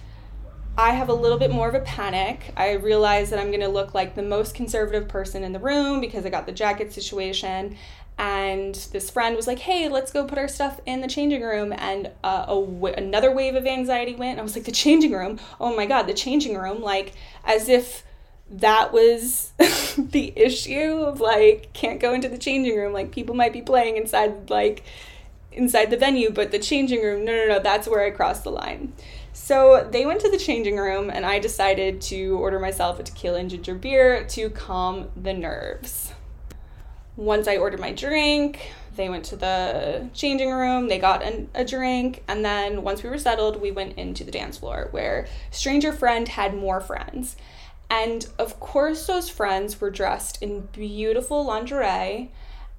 I 0.78 0.92
have 0.92 1.10
a 1.10 1.14
little 1.14 1.40
bit 1.40 1.50
more 1.50 1.68
of 1.68 1.74
a 1.74 1.80
panic. 1.80 2.54
I 2.56 2.74
realize 2.74 3.32
that 3.32 3.40
I'm 3.40 3.48
going 3.48 3.62
to 3.62 3.68
look 3.68 3.96
like 3.96 4.14
the 4.14 4.22
most 4.22 4.54
conservative 4.54 5.08
person 5.08 5.44
in 5.44 5.52
the 5.52 5.58
room 5.58 6.00
because 6.00 6.24
I 6.24 6.30
got 6.30 6.46
the 6.46 6.52
jacket 6.52 6.94
situation. 6.94 7.78
And 8.20 8.76
this 8.92 9.10
friend 9.10 9.36
was 9.36 9.48
like, 9.48 9.58
hey, 9.58 9.90
let's 9.90 10.12
go 10.12 10.24
put 10.24 10.38
our 10.38 10.48
stuff 10.48 10.82
in 10.86 11.02
the 11.02 11.08
changing 11.08 11.42
room. 11.42 11.74
And 11.76 12.12
uh, 12.24 12.64
another 12.96 13.32
wave 13.32 13.56
of 13.56 13.66
anxiety 13.66 14.14
went. 14.14 14.38
I 14.38 14.44
was 14.44 14.56
like, 14.56 14.66
the 14.66 14.72
changing 14.72 15.14
room? 15.14 15.40
Oh 15.60 15.76
my 15.76 15.88
God, 15.88 16.04
the 16.04 16.14
changing 16.14 16.56
room. 16.56 16.84
Like, 16.84 17.14
as 17.44 17.70
if 17.70 18.04
that 18.52 18.94
was 18.94 19.54
the 19.98 20.32
issue 20.36 21.06
of 21.06 21.22
like 21.22 21.72
can't 21.74 22.02
go 22.02 22.14
into 22.14 22.28
the 22.28 22.38
changing 22.38 22.76
room 22.76 22.92
like 22.92 23.10
people 23.10 23.34
might 23.34 23.54
be 23.54 23.62
playing 23.62 23.96
inside 23.96 24.50
like 24.50 24.84
inside 25.52 25.90
the 25.90 25.98
venue 25.98 26.32
but 26.32 26.52
the 26.52 26.60
changing 26.60 27.02
room 27.02 27.26
no 27.26 27.32
no 27.34 27.48
no 27.48 27.60
that's 27.60 27.88
where 27.88 28.04
i 28.06 28.10
crossed 28.10 28.44
the 28.44 28.52
line. 28.52 28.94
So 29.34 29.88
they 29.90 30.06
went 30.06 30.20
to 30.22 30.30
the 30.30 30.38
changing 30.38 30.78
room 30.78 31.10
and 31.10 31.26
i 31.26 31.40
decided 31.40 32.02
to 32.02 32.38
order 32.38 32.60
myself 32.60 33.00
a 33.00 33.04
tequila 33.04 33.40
and 33.40 33.50
ginger 33.50 33.76
beer 33.76 34.24
to 34.26 34.50
calm 34.50 35.10
the 35.16 35.34
nerves. 35.34 36.14
Once 37.16 37.48
i 37.48 37.58
ordered 37.58 37.80
my 37.80 37.92
drink 37.92 38.72
they 38.96 39.10
went 39.10 39.24
to 39.26 39.36
the 39.36 40.10
changing 40.14 40.52
room 40.52 40.90
they 40.90 41.00
got 41.00 41.24
an, 41.24 41.50
a 41.54 41.64
drink 41.64 42.24
and 42.28 42.44
then 42.44 42.84
once 42.84 43.04
we 43.04 43.10
were 43.10 43.18
settled 43.18 43.62
we 43.62 43.72
went 43.72 43.98
into 43.98 44.24
the 44.24 44.32
dance 44.32 44.58
floor 44.58 44.90
where 44.92 45.28
stranger 45.50 45.92
friend 45.92 46.28
had 46.28 46.56
more 46.56 46.82
friends. 46.82 47.36
And 47.92 48.26
of 48.40 48.58
course, 48.62 49.06
those 49.06 49.30
friends 49.30 49.82
were 49.82 49.90
dressed 49.90 50.42
in 50.42 50.62
beautiful 50.72 51.44
lingerie, 51.44 52.32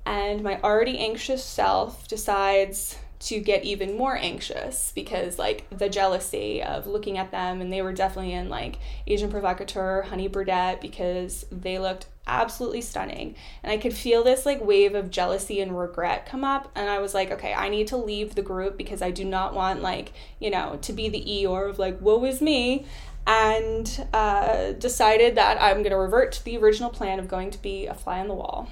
and 0.05 0.43
my 0.43 0.61
already 0.61 0.99
anxious 0.99 1.45
self 1.45 2.09
decides 2.09 2.99
to 3.23 3.39
get 3.39 3.65
even 3.65 3.97
more 3.97 4.17
anxious 4.17 4.91
because, 4.97 5.39
like, 5.39 5.65
the 5.71 5.89
jealousy 5.89 6.61
of 6.61 6.89
looking 6.89 7.19
at 7.19 7.31
them, 7.31 7.61
and 7.61 7.73
they 7.73 7.81
were 7.81 7.93
definitely 7.93 8.33
in 8.33 8.49
like 8.49 8.79
Agent 9.07 9.31
Provocateur, 9.31 10.03
Honey 10.03 10.29
Birdette, 10.29 10.81
because 10.81 11.47
they 11.53 11.79
looked 11.79 12.07
absolutely 12.27 12.81
stunning. 12.81 13.37
And 13.63 13.73
I 13.73 13.77
could 13.77 13.95
feel 13.95 14.25
this 14.25 14.45
like 14.45 14.65
wave 14.65 14.97
of 14.97 15.11
jealousy 15.11 15.61
and 15.61 15.79
regret 15.79 16.27
come 16.27 16.43
up. 16.43 16.73
And 16.75 16.91
I 16.91 16.99
was 16.99 17.15
like, 17.15 17.31
okay, 17.31 17.55
I 17.55 17.69
need 17.69 17.87
to 17.89 17.97
leave 17.97 18.35
the 18.35 18.43
group 18.43 18.77
because 18.77 19.03
I 19.03 19.13
do 19.13 19.25
not 19.25 19.55
want, 19.55 19.83
like, 19.83 20.13
you 20.41 20.51
know, 20.51 20.79
to 20.83 20.93
be 20.93 21.09
the 21.09 21.23
Eeyore 21.23 21.71
of 21.71 21.79
like, 21.79 22.01
woe 22.01 22.25
is 22.25 22.41
me 22.41 22.87
and 23.25 24.05
uh, 24.13 24.73
decided 24.73 25.37
that 25.37 25.63
I'm 25.63 25.79
going 25.79 25.91
to 25.91 25.97
revert 25.97 26.33
to 26.33 26.45
the 26.45 26.57
original 26.57 26.91
plan 26.91 27.21
of 27.21 27.29
going 27.29 27.53
to 27.53 27.63
be 27.63 27.87
a 27.87 27.95
fly 27.95 28.19
on 28.19 28.27
the 28.27 28.35
wall 28.35 28.69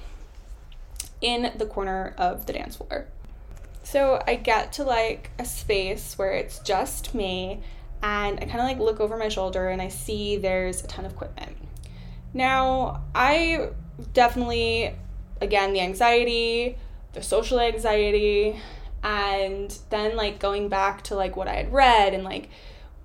in 1.21 1.53
the 1.57 1.67
corner 1.67 2.15
of 2.19 2.47
the 2.47 2.53
dance 2.53 2.77
floor. 2.77 3.07
So 3.83 4.23
I 4.27 4.37
get 4.37 4.73
to 4.75 4.85
like 4.85 5.31
a 5.39 5.45
space 5.45 6.17
where 6.17 6.33
it's 6.33 6.59
just 6.61 7.15
me, 7.15 7.62
and 8.03 8.39
I 8.39 8.45
kind 8.45 8.61
of 8.61 8.67
like 8.67 8.79
look 8.79 9.00
over 9.00 9.17
my 9.17 9.29
shoulder 9.29 9.69
and 9.69 9.83
I 9.83 9.89
see 9.89 10.37
there's 10.37 10.83
a 10.83 10.87
ton 10.87 11.05
of 11.05 11.12
equipment. 11.12 11.57
Now, 12.33 13.03
I 13.15 13.71
definitely, 14.12 14.95
again, 15.41 15.73
the 15.73 15.81
anxiety, 15.81 16.79
the 17.12 17.23
social 17.23 17.59
anxiety, 17.59 18.61
and 19.03 19.77
then 19.91 20.17
like 20.17 20.39
going 20.39 20.69
back 20.69 21.03
to 21.05 21.15
like 21.15 21.37
what 21.37 21.49
I 21.49 21.55
had 21.55 21.73
read 21.73 22.15
and 22.15 22.23
like 22.23 22.49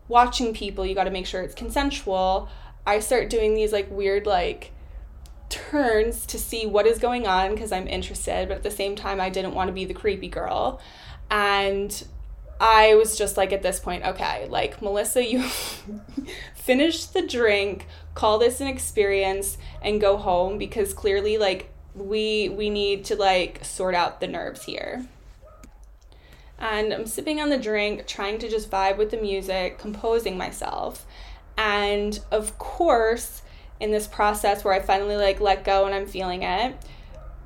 watching 0.08 0.54
people, 0.54 0.86
you 0.86 0.94
got 0.94 1.06
to 1.06 1.12
make 1.12 1.26
sure 1.26 1.42
it's 1.42 1.56
consensual. 1.56 2.50
I 2.86 3.00
start 3.00 3.30
doing 3.30 3.56
these 3.56 3.74
like 3.74 3.90
weird 3.90 4.28
like 4.28 4.72
turns 5.50 6.25
to 6.28 6.40
see 6.40 6.66
what 6.66 6.86
is 6.86 7.00
going 7.00 7.28
on 7.28 7.52
because 7.52 7.72
I'm 7.72 7.88
interested, 7.88 8.48
but 8.48 8.58
at 8.58 8.64
the 8.64 8.72
same 8.72 8.96
time 8.96 9.20
I 9.22 9.30
didn't 9.30 9.54
want 9.54 9.68
to 9.70 9.74
be 9.74 9.86
the 9.86 9.94
creepy 9.94 10.28
girl. 10.28 10.80
And 11.30 12.06
I 12.60 12.96
was 12.96 13.18
just 13.18 13.38
like 13.38 13.52
at 13.52 13.62
this 13.62 13.80
point, 13.80 14.06
okay, 14.06 14.48
like 14.50 14.82
Melissa, 14.82 15.25
you 15.25 15.42
finish 16.56 17.06
the 17.06 17.25
drink, 17.25 17.88
call 18.14 18.40
this 18.40 18.62
an 18.62 18.68
experience 18.68 19.58
and 19.82 20.00
go 20.00 20.18
home 20.18 20.58
because 20.58 20.94
clearly 20.94 21.38
like 21.38 21.70
we 21.94 22.50
we 22.50 22.70
need 22.70 23.06
to 23.06 23.16
like 23.16 23.64
sort 23.64 23.96
out 23.96 24.20
the 24.20 24.28
nerves 24.28 24.64
here 24.64 25.06
and 26.58 26.94
I'm 26.94 27.06
sipping 27.06 27.42
on 27.42 27.50
the 27.50 27.58
drink, 27.58 28.08
trying 28.08 28.40
to 28.40 28.50
just 28.50 28.72
vibe 28.72 28.98
with 28.98 29.12
the 29.12 29.18
music, 29.18 29.78
composing 29.78 30.38
myself. 30.38 31.06
And 31.58 32.20
of 32.32 32.58
course, 32.58 33.42
in 33.79 33.91
this 33.91 34.08
process 34.08 34.63
where 34.63 34.74
I 34.74 34.79
finally 34.79 35.17
like 35.17 35.39
let 35.39 35.63
go 35.63 35.86
and 35.86 35.94
I'm 35.94 36.05
feeling 36.05 36.44
it, 36.44 36.75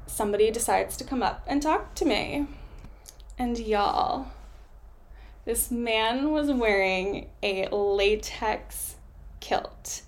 somebody 0.06 0.52
decides 0.52 0.98
to 0.98 1.04
come 1.04 1.24
up 1.24 1.44
and 1.48 1.62
talk 1.62 1.96
to 1.96 2.06
me. 2.06 2.48
And 3.38 3.58
y'all, 3.58 4.28
this 5.46 5.72
man 5.72 6.32
was 6.32 6.52
wearing 6.52 7.30
a 7.42 7.68
latex 7.70 8.96
kilt. 9.40 10.04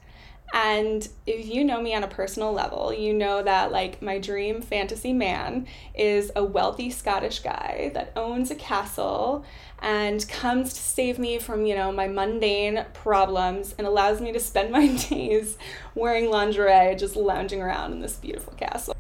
And 0.54 1.08
if 1.26 1.48
you 1.48 1.64
know 1.64 1.82
me 1.82 1.96
on 1.96 2.04
a 2.04 2.10
personal 2.10 2.52
level, 2.52 2.94
you 2.94 3.14
know 3.14 3.42
that 3.42 3.72
like 3.72 4.02
my 4.02 4.20
dream 4.20 4.62
fantasy 4.62 5.14
man 5.14 5.66
is 5.96 6.30
a 6.36 6.44
wealthy 6.44 6.90
Scottish 6.90 7.40
guy 7.40 7.92
that 7.94 8.12
owns 8.18 8.52
a 8.52 8.56
castle 8.56 9.46
and 9.82 10.28
comes 10.30 10.74
to 10.74 10.80
save 10.80 11.18
me 11.18 11.40
from, 11.40 11.66
you 11.66 11.76
know, 11.76 11.92
my 11.92 12.08
mundane 12.08 12.86
problems 12.94 13.74
and 13.78 13.88
allows 13.88 14.22
me 14.22 14.32
to 14.32 14.40
spend 14.40 14.72
my 14.72 14.88
days 15.10 15.58
wearing 15.96 16.30
lingerie 16.30 16.96
just 16.96 17.16
lounging 17.16 17.62
around 17.62 17.92
in 17.92 18.00
this 18.00 18.18
beautiful 18.18 18.54
castle. 18.54 18.96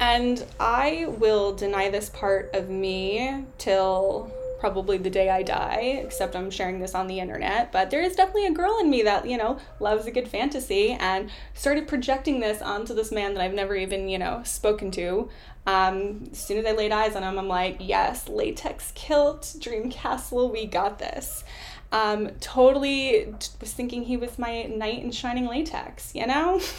And 0.00 0.44
I 0.60 1.06
will 1.06 1.54
deny 1.54 1.88
this 1.88 2.10
part 2.10 2.54
of 2.54 2.68
me 2.68 3.44
till 3.58 4.30
probably 4.58 4.98
the 4.98 5.10
day 5.10 5.30
I 5.30 5.42
die, 5.42 6.00
except 6.04 6.34
I'm 6.34 6.50
sharing 6.50 6.80
this 6.80 6.94
on 6.94 7.06
the 7.06 7.20
internet. 7.20 7.72
But 7.72 7.90
there 7.90 8.02
is 8.02 8.16
definitely 8.16 8.46
a 8.46 8.52
girl 8.52 8.78
in 8.78 8.90
me 8.90 9.02
that, 9.02 9.28
you 9.28 9.36
know, 9.36 9.58
loves 9.80 10.06
a 10.06 10.10
good 10.10 10.28
fantasy 10.28 10.92
and 10.92 11.30
started 11.54 11.88
projecting 11.88 12.40
this 12.40 12.62
onto 12.62 12.94
this 12.94 13.12
man 13.12 13.34
that 13.34 13.42
I've 13.42 13.54
never 13.54 13.74
even, 13.74 14.08
you 14.08 14.18
know, 14.18 14.42
spoken 14.44 14.90
to. 14.92 15.28
Um, 15.66 16.28
as 16.30 16.38
soon 16.38 16.58
as 16.58 16.66
I 16.66 16.72
laid 16.72 16.92
eyes 16.92 17.16
on 17.16 17.22
him, 17.22 17.38
I'm 17.38 17.48
like, 17.48 17.78
yes, 17.80 18.28
latex 18.28 18.92
kilt, 18.94 19.56
dream 19.58 19.90
castle, 19.90 20.50
we 20.50 20.66
got 20.66 20.98
this. 20.98 21.44
Um, 21.92 22.30
totally 22.40 23.32
was 23.60 23.72
thinking 23.72 24.04
he 24.04 24.16
was 24.16 24.38
my 24.38 24.64
knight 24.64 25.02
in 25.02 25.12
shining 25.12 25.46
latex, 25.46 26.14
you 26.14 26.26
know? 26.26 26.60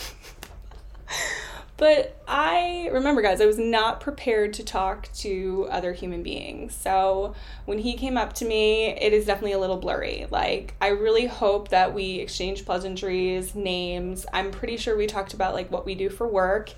But 1.78 2.20
I 2.28 2.90
remember, 2.92 3.22
guys, 3.22 3.40
I 3.40 3.46
was 3.46 3.60
not 3.60 4.02
prepared 4.02 4.54
to 4.54 4.64
talk 4.64 5.10
to 5.18 5.68
other 5.70 5.94
human 5.94 6.24
beings. 6.24 6.74
So 6.74 7.36
when 7.66 7.78
he 7.78 7.94
came 7.94 8.18
up 8.18 8.34
to 8.34 8.46
me, 8.46 8.88
it 8.88 9.14
is 9.14 9.26
definitely 9.28 9.52
a 9.52 9.60
little 9.60 9.78
blurry. 9.78 10.26
Like, 10.32 10.74
I 10.82 10.88
really 10.88 11.28
hope 11.28 11.70
that 11.70 11.94
we 11.94 12.16
exchange 12.16 12.66
pleasantries, 12.66 13.54
names. 13.54 14.26
I'm 14.34 14.50
pretty 14.50 14.78
sure 14.78 14.98
we 14.98 15.06
talked 15.06 15.36
about 15.36 15.54
like 15.54 15.72
what 15.72 15.86
we 15.86 15.94
do 15.94 16.10
for 16.10 16.28
work. 16.28 16.74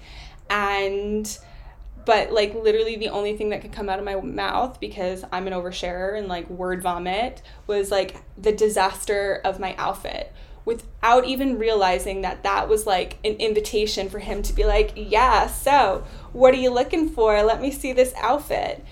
And 0.49 1.37
but 2.05 2.31
like 2.31 2.55
literally 2.55 2.95
the 2.95 3.09
only 3.09 3.37
thing 3.37 3.49
that 3.49 3.61
could 3.61 3.71
come 3.71 3.87
out 3.87 3.99
of 3.99 4.05
my 4.05 4.15
mouth 4.15 4.79
because 4.79 5.23
I'm 5.31 5.47
an 5.47 5.53
oversharer 5.53 6.17
and 6.17 6.27
like 6.27 6.49
word 6.49 6.81
vomit 6.81 7.41
was 7.67 7.91
like 7.91 8.17
the 8.37 8.51
disaster 8.51 9.41
of 9.45 9.59
my 9.59 9.75
outfit 9.75 10.33
without 10.69 11.25
even 11.25 11.57
realizing 11.57 12.21
that 12.21 12.43
that 12.43 12.69
was 12.69 12.85
like 12.85 13.17
an 13.25 13.33
invitation 13.37 14.07
for 14.07 14.19
him 14.19 14.43
to 14.43 14.53
be 14.53 14.63
like, 14.63 14.93
Yeah, 14.95 15.47
so 15.47 16.05
what 16.31 16.53
are 16.53 16.57
you 16.57 16.69
looking 16.69 17.09
for? 17.09 17.41
Let 17.41 17.59
me 17.59 17.71
see 17.71 17.91
this 17.91 18.13
outfit. 18.21 18.85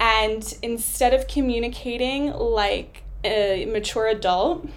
And 0.00 0.42
instead 0.60 1.14
of 1.14 1.28
communicating 1.28 2.32
like 2.32 3.04
a 3.22 3.64
mature 3.66 4.08
adult, 4.08 4.68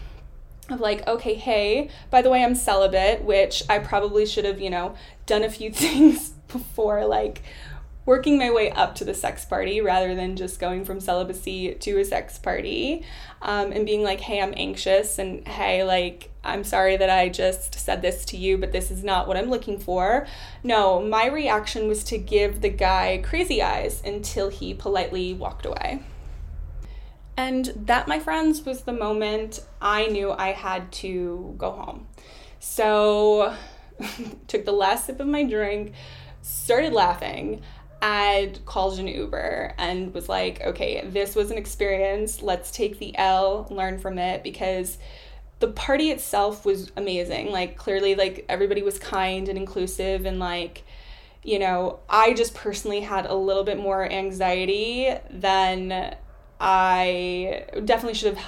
of 0.69 0.79
like, 0.79 1.07
okay, 1.07 1.33
hey, 1.33 1.89
by 2.11 2.21
the 2.21 2.29
way, 2.29 2.43
I'm 2.43 2.53
celibate, 2.53 3.23
which 3.23 3.63
I 3.67 3.79
probably 3.79 4.27
should 4.27 4.45
have, 4.45 4.61
you 4.61 4.69
know, 4.69 4.95
done 5.25 5.43
a 5.43 5.49
few 5.49 5.71
things 5.83 6.29
before, 6.47 7.03
like 7.07 7.41
working 8.05 8.37
my 8.37 8.51
way 8.51 8.71
up 8.71 8.95
to 8.95 9.05
the 9.05 9.13
sex 9.13 9.45
party 9.45 9.79
rather 9.81 10.13
than 10.15 10.35
just 10.35 10.59
going 10.59 10.83
from 10.83 10.99
celibacy 10.99 11.73
to 11.75 11.99
a 11.99 12.05
sex 12.05 12.37
party 12.37 13.05
um, 13.41 13.71
and 13.71 13.85
being 13.85 14.03
like, 14.03 14.19
hey, 14.19 14.41
I'm 14.41 14.53
anxious 14.57 15.19
and 15.19 15.47
hey, 15.47 15.83
like, 15.83 16.29
I'm 16.43 16.63
sorry 16.63 16.97
that 16.97 17.09
I 17.09 17.29
just 17.29 17.79
said 17.79 18.01
this 18.01 18.25
to 18.25 18.37
you, 18.37 18.57
but 18.57 18.71
this 18.73 18.91
is 18.91 19.03
not 19.03 19.27
what 19.27 19.37
I'm 19.37 19.49
looking 19.49 19.79
for. 19.79 20.27
No, 20.63 21.01
my 21.01 21.27
reaction 21.27 21.87
was 21.87 22.03
to 22.05 22.17
give 22.17 22.61
the 22.61 22.69
guy 22.69 23.21
crazy 23.23 23.61
eyes 23.61 24.01
until 24.05 24.49
he 24.49 24.73
politely 24.73 25.33
walked 25.33 25.65
away. 25.65 26.01
And 27.35 27.71
that, 27.75 28.07
my 28.07 28.19
friends, 28.19 28.63
was 28.63 28.81
the 28.81 28.93
moment 28.93 29.59
I 29.81 30.05
knew 30.07 30.31
I 30.31 30.51
had 30.51 30.91
to 30.93 31.55
go 31.57 31.71
home. 31.71 32.07
So, 32.59 33.55
took 34.47 34.65
the 34.65 34.71
last 34.71 35.05
sip 35.05 35.19
of 35.19 35.27
my 35.27 35.43
drink, 35.43 35.93
started 36.41 36.93
laughing. 36.93 37.61
I 38.05 38.51
called 38.65 38.99
an 38.99 39.07
Uber 39.07 39.75
and 39.77 40.13
was 40.13 40.27
like, 40.27 40.59
okay, 40.61 41.07
this 41.07 41.35
was 41.35 41.51
an 41.51 41.57
experience. 41.57 42.41
Let's 42.41 42.69
take 42.69 42.99
the 42.99 43.17
L, 43.17 43.65
learn 43.71 43.97
from 43.97 44.17
it, 44.17 44.43
because 44.43 44.97
the 45.59 45.69
party 45.69 46.11
itself 46.11 46.65
was 46.65 46.91
amazing. 46.97 47.51
Like 47.51 47.77
clearly 47.77 48.15
like 48.15 48.45
everybody 48.49 48.81
was 48.81 48.99
kind 48.99 49.47
and 49.47 49.57
inclusive 49.57 50.25
and 50.25 50.37
like 50.37 50.83
you 51.45 51.59
know, 51.59 51.99
I 52.09 52.33
just 52.33 52.53
personally 52.53 53.01
had 53.01 53.25
a 53.25 53.35
little 53.35 53.63
bit 53.63 53.77
more 53.77 54.09
anxiety 54.09 55.13
than 55.29 56.15
I 56.59 57.65
definitely 57.83 58.13
should 58.13 58.35
have 58.35 58.45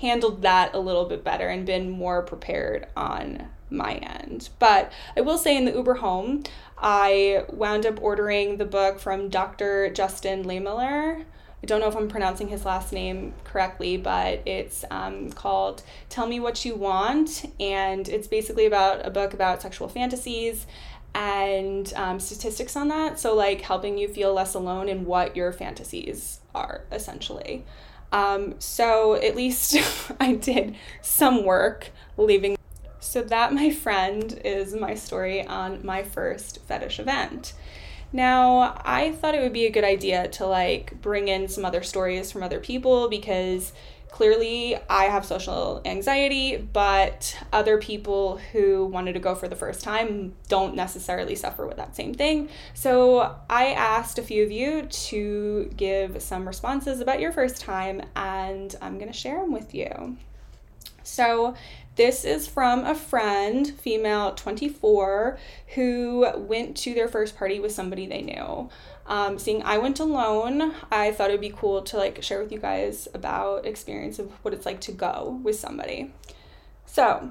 handled 0.00 0.42
that 0.42 0.74
a 0.74 0.78
little 0.78 1.04
bit 1.04 1.22
better 1.22 1.48
and 1.48 1.64
been 1.64 1.90
more 1.90 2.22
prepared 2.22 2.88
on 2.96 3.48
my 3.70 3.94
end. 3.94 4.48
But 4.58 4.92
I 5.16 5.20
will 5.20 5.38
say 5.38 5.56
in 5.56 5.64
the 5.64 5.72
Uber 5.72 5.94
home, 5.94 6.44
I 6.78 7.44
wound 7.50 7.86
up 7.86 8.02
ordering 8.02 8.56
the 8.56 8.64
book 8.64 8.98
from 8.98 9.28
Dr. 9.28 9.90
Justin 9.90 10.44
Lehmiller. 10.44 11.24
I 11.62 11.66
don't 11.66 11.80
know 11.80 11.88
if 11.88 11.96
I'm 11.96 12.08
pronouncing 12.08 12.48
his 12.48 12.66
last 12.66 12.92
name 12.92 13.32
correctly, 13.42 13.96
but 13.96 14.42
it's 14.44 14.84
um, 14.90 15.32
called 15.32 15.82
Tell 16.10 16.26
Me 16.26 16.38
What 16.38 16.62
You 16.66 16.74
Want. 16.74 17.50
And 17.58 18.06
it's 18.06 18.26
basically 18.26 18.66
about 18.66 19.06
a 19.06 19.10
book 19.10 19.32
about 19.32 19.62
sexual 19.62 19.88
fantasies 19.88 20.66
and 21.14 21.90
um, 21.94 22.20
statistics 22.20 22.76
on 22.76 22.88
that. 22.88 23.18
So, 23.18 23.34
like 23.34 23.62
helping 23.62 23.96
you 23.96 24.08
feel 24.08 24.34
less 24.34 24.54
alone 24.54 24.88
in 24.88 25.06
what 25.06 25.36
your 25.36 25.52
fantasies 25.52 26.40
are, 26.54 26.82
essentially. 26.92 27.64
Um, 28.12 28.56
so, 28.58 29.14
at 29.14 29.34
least 29.36 29.76
I 30.20 30.34
did 30.34 30.76
some 31.00 31.44
work 31.44 31.90
leaving. 32.16 32.56
So, 33.04 33.22
that, 33.22 33.52
my 33.52 33.70
friend, 33.70 34.40
is 34.44 34.74
my 34.74 34.94
story 34.94 35.46
on 35.46 35.84
my 35.84 36.02
first 36.02 36.60
fetish 36.62 36.98
event. 36.98 37.52
Now, 38.12 38.80
I 38.84 39.12
thought 39.12 39.34
it 39.34 39.42
would 39.42 39.52
be 39.52 39.66
a 39.66 39.70
good 39.70 39.84
idea 39.84 40.28
to 40.28 40.46
like 40.46 41.00
bring 41.02 41.28
in 41.28 41.48
some 41.48 41.64
other 41.64 41.82
stories 41.82 42.32
from 42.32 42.42
other 42.42 42.60
people 42.60 43.08
because 43.08 43.72
clearly 44.08 44.76
I 44.88 45.04
have 45.04 45.24
social 45.24 45.82
anxiety, 45.84 46.56
but 46.56 47.36
other 47.52 47.78
people 47.78 48.38
who 48.52 48.86
wanted 48.86 49.14
to 49.14 49.20
go 49.20 49.34
for 49.34 49.48
the 49.48 49.56
first 49.56 49.82
time 49.82 50.34
don't 50.48 50.74
necessarily 50.74 51.34
suffer 51.34 51.66
with 51.66 51.76
that 51.76 51.94
same 51.94 52.14
thing. 52.14 52.48
So 52.72 53.36
I 53.50 53.72
asked 53.72 54.18
a 54.18 54.22
few 54.22 54.44
of 54.44 54.50
you 54.50 54.82
to 54.82 55.70
give 55.76 56.22
some 56.22 56.46
responses 56.46 57.00
about 57.00 57.20
your 57.20 57.32
first 57.32 57.60
time, 57.60 58.00
and 58.16 58.74
I'm 58.80 58.98
going 58.98 59.12
to 59.12 59.18
share 59.18 59.40
them 59.40 59.52
with 59.52 59.74
you. 59.74 60.16
So, 61.04 61.54
this 61.96 62.24
is 62.24 62.48
from 62.48 62.84
a 62.84 62.94
friend, 62.94 63.68
female 63.70 64.32
24, 64.34 65.38
who 65.74 66.26
went 66.36 66.76
to 66.78 66.92
their 66.92 67.06
first 67.06 67.36
party 67.36 67.60
with 67.60 67.72
somebody 67.72 68.06
they 68.06 68.22
knew. 68.22 68.68
Um, 69.06 69.38
seeing 69.38 69.62
I 69.62 69.78
went 69.78 70.00
alone, 70.00 70.74
I 70.90 71.12
thought 71.12 71.30
it 71.30 71.34
would 71.34 71.40
be 71.40 71.54
cool 71.56 71.82
to 71.82 71.96
like 71.96 72.22
share 72.22 72.42
with 72.42 72.50
you 72.50 72.58
guys 72.58 73.06
about 73.14 73.66
experience 73.66 74.18
of 74.18 74.32
what 74.42 74.54
it's 74.54 74.66
like 74.66 74.80
to 74.82 74.92
go 74.92 75.40
with 75.42 75.56
somebody. 75.56 76.12
So, 76.86 77.30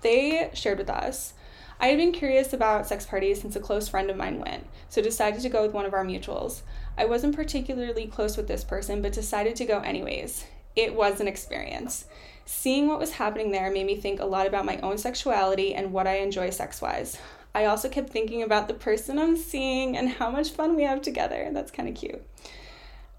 they 0.00 0.50
shared 0.54 0.78
with 0.78 0.88
us. 0.90 1.34
I 1.78 1.88
had 1.88 1.98
been 1.98 2.12
curious 2.12 2.54
about 2.54 2.86
sex 2.86 3.04
parties 3.04 3.42
since 3.42 3.56
a 3.56 3.60
close 3.60 3.88
friend 3.88 4.08
of 4.08 4.16
mine 4.16 4.40
went, 4.40 4.66
so 4.88 5.02
decided 5.02 5.42
to 5.42 5.50
go 5.50 5.62
with 5.62 5.74
one 5.74 5.84
of 5.84 5.92
our 5.92 6.04
mutuals. 6.04 6.62
I 6.96 7.04
wasn't 7.04 7.36
particularly 7.36 8.06
close 8.06 8.38
with 8.38 8.48
this 8.48 8.64
person, 8.64 9.02
but 9.02 9.12
decided 9.12 9.56
to 9.56 9.66
go 9.66 9.80
anyways. 9.80 10.46
It 10.74 10.94
was 10.94 11.20
an 11.20 11.28
experience. 11.28 12.06
Seeing 12.48 12.86
what 12.86 13.00
was 13.00 13.10
happening 13.10 13.50
there 13.50 13.72
made 13.72 13.86
me 13.86 13.96
think 13.96 14.20
a 14.20 14.24
lot 14.24 14.46
about 14.46 14.64
my 14.64 14.78
own 14.78 14.98
sexuality 14.98 15.74
and 15.74 15.92
what 15.92 16.06
I 16.06 16.18
enjoy 16.18 16.50
sex 16.50 16.80
wise. 16.80 17.18
I 17.52 17.64
also 17.64 17.88
kept 17.88 18.10
thinking 18.10 18.40
about 18.40 18.68
the 18.68 18.74
person 18.74 19.18
I'm 19.18 19.36
seeing 19.36 19.96
and 19.96 20.08
how 20.08 20.30
much 20.30 20.50
fun 20.50 20.76
we 20.76 20.84
have 20.84 21.02
together. 21.02 21.50
That's 21.52 21.72
kind 21.72 21.88
of 21.88 21.96
cute. 21.96 22.24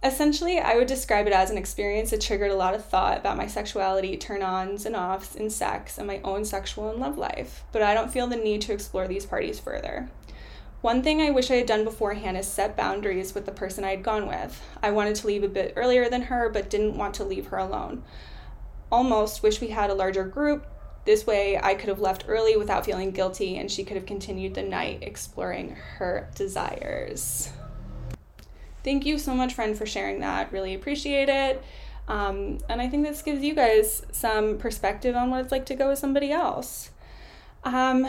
Essentially, 0.01 0.59
I 0.59 0.75
would 0.75 0.87
describe 0.87 1.27
it 1.27 1.33
as 1.33 1.49
an 1.49 1.57
experience 1.57 2.11
that 2.11 2.21
triggered 2.21 2.51
a 2.51 2.55
lot 2.55 2.73
of 2.73 2.85
thought 2.85 3.17
about 3.17 3.35
my 3.35 3.47
sexuality, 3.47 4.15
turn 4.15 4.43
ons 4.43 4.85
and 4.85 4.95
offs 4.95 5.35
in 5.35 5.49
sex, 5.49 5.97
and 5.97 6.07
my 6.07 6.21
own 6.23 6.45
sexual 6.45 6.89
and 6.89 7.01
love 7.01 7.17
life, 7.17 7.65
but 7.73 7.81
I 7.81 7.93
don't 7.93 8.13
feel 8.13 8.27
the 8.27 8.37
need 8.37 8.61
to 8.61 8.73
explore 8.73 9.09
these 9.09 9.25
parties 9.25 9.59
further. 9.59 10.09
One 10.79 11.03
thing 11.03 11.19
I 11.19 11.31
wish 11.31 11.51
I 11.51 11.55
had 11.55 11.67
done 11.67 11.83
beforehand 11.83 12.37
is 12.37 12.47
set 12.47 12.77
boundaries 12.77 13.35
with 13.35 13.45
the 13.45 13.51
person 13.51 13.83
I 13.83 13.89
had 13.89 14.03
gone 14.03 14.27
with. 14.27 14.61
I 14.81 14.91
wanted 14.91 15.15
to 15.15 15.27
leave 15.27 15.43
a 15.43 15.49
bit 15.49 15.73
earlier 15.75 16.09
than 16.09 16.21
her, 16.23 16.47
but 16.47 16.69
didn't 16.69 16.95
want 16.95 17.15
to 17.15 17.25
leave 17.25 17.47
her 17.47 17.57
alone 17.57 18.03
almost 18.91 19.43
wish 19.43 19.61
we 19.61 19.69
had 19.69 19.89
a 19.89 19.95
larger 19.95 20.23
group. 20.23 20.65
This 21.05 21.25
way, 21.25 21.59
I 21.61 21.75
could 21.75 21.89
have 21.89 22.01
left 22.01 22.25
early 22.27 22.57
without 22.57 22.85
feeling 22.85 23.11
guilty, 23.11 23.57
and 23.57 23.71
she 23.71 23.83
could 23.83 23.95
have 23.95 24.05
continued 24.05 24.55
the 24.55 24.63
night 24.63 24.99
exploring 25.01 25.77
her 25.97 26.29
desires. 26.35 27.49
Thank 28.83 29.05
you 29.05 29.17
so 29.17 29.33
much, 29.33 29.53
friend, 29.53 29.77
for 29.77 29.85
sharing 29.85 30.19
that. 30.19 30.51
Really 30.51 30.73
appreciate 30.73 31.29
it. 31.29 31.63
Um, 32.07 32.59
and 32.69 32.81
I 32.81 32.87
think 32.87 33.05
this 33.05 33.21
gives 33.21 33.43
you 33.43 33.53
guys 33.53 34.05
some 34.11 34.57
perspective 34.57 35.15
on 35.15 35.29
what 35.29 35.41
it's 35.41 35.51
like 35.51 35.65
to 35.67 35.75
go 35.75 35.89
with 35.89 35.99
somebody 35.99 36.31
else. 36.31 36.91
Um, 37.63 38.07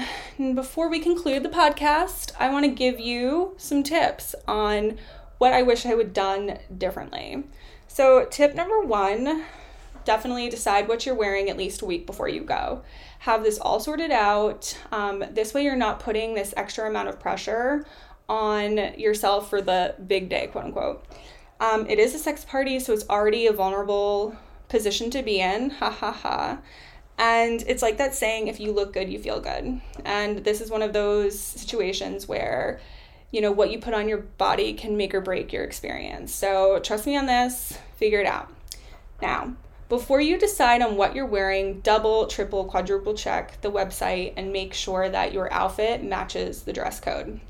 before 0.54 0.88
we 0.88 1.00
conclude 1.00 1.42
the 1.42 1.48
podcast, 1.48 2.32
I 2.38 2.50
want 2.50 2.64
to 2.64 2.70
give 2.70 3.00
you 3.00 3.54
some 3.56 3.82
tips 3.82 4.34
on 4.46 4.98
what 5.38 5.52
I 5.52 5.62
wish 5.62 5.84
I 5.84 5.94
would 5.94 6.12
done 6.12 6.58
differently. 6.76 7.44
So, 7.88 8.26
tip 8.30 8.54
number 8.54 8.80
one 8.80 9.44
definitely 10.08 10.48
decide 10.48 10.88
what 10.88 11.04
you're 11.04 11.14
wearing 11.14 11.50
at 11.50 11.58
least 11.58 11.82
a 11.82 11.84
week 11.84 12.06
before 12.06 12.30
you 12.30 12.40
go. 12.40 12.82
Have 13.18 13.42
this 13.44 13.58
all 13.58 13.78
sorted 13.78 14.10
out. 14.10 14.74
Um, 14.90 15.22
this 15.32 15.52
way, 15.52 15.64
you're 15.64 15.76
not 15.76 16.00
putting 16.00 16.32
this 16.32 16.54
extra 16.56 16.88
amount 16.88 17.10
of 17.10 17.20
pressure 17.20 17.84
on 18.26 18.78
yourself 18.98 19.50
for 19.50 19.60
the 19.60 19.94
big 20.06 20.30
day, 20.30 20.46
quote 20.46 20.64
unquote. 20.64 21.04
Um, 21.60 21.86
it 21.86 21.98
is 21.98 22.14
a 22.14 22.18
sex 22.18 22.42
party, 22.42 22.80
so 22.80 22.94
it's 22.94 23.06
already 23.10 23.48
a 23.48 23.52
vulnerable 23.52 24.34
position 24.70 25.10
to 25.10 25.22
be 25.22 25.40
in. 25.40 25.70
Ha 25.78 25.90
ha 25.90 26.10
ha. 26.10 26.58
And 27.18 27.62
it's 27.66 27.82
like 27.82 27.98
that 27.98 28.14
saying, 28.14 28.48
if 28.48 28.60
you 28.60 28.72
look 28.72 28.94
good, 28.94 29.10
you 29.10 29.18
feel 29.18 29.40
good. 29.40 29.78
And 30.06 30.38
this 30.38 30.62
is 30.62 30.70
one 30.70 30.80
of 30.80 30.94
those 30.94 31.38
situations 31.38 32.26
where, 32.26 32.80
you 33.30 33.42
know, 33.42 33.52
what 33.52 33.70
you 33.70 33.78
put 33.78 33.92
on 33.92 34.08
your 34.08 34.22
body 34.38 34.72
can 34.72 34.96
make 34.96 35.14
or 35.14 35.20
break 35.20 35.52
your 35.52 35.64
experience. 35.64 36.32
So 36.32 36.78
trust 36.78 37.04
me 37.04 37.14
on 37.14 37.26
this, 37.26 37.76
figure 37.96 38.20
it 38.20 38.26
out. 38.26 38.50
Now, 39.20 39.54
before 39.88 40.20
you 40.20 40.38
decide 40.38 40.82
on 40.82 40.96
what 40.96 41.14
you're 41.14 41.26
wearing, 41.26 41.80
double, 41.80 42.26
triple, 42.26 42.64
quadruple 42.64 43.14
check 43.14 43.60
the 43.62 43.70
website 43.70 44.34
and 44.36 44.52
make 44.52 44.74
sure 44.74 45.08
that 45.08 45.32
your 45.32 45.52
outfit 45.52 46.04
matches 46.04 46.62
the 46.62 46.72
dress 46.72 47.00
code 47.00 47.40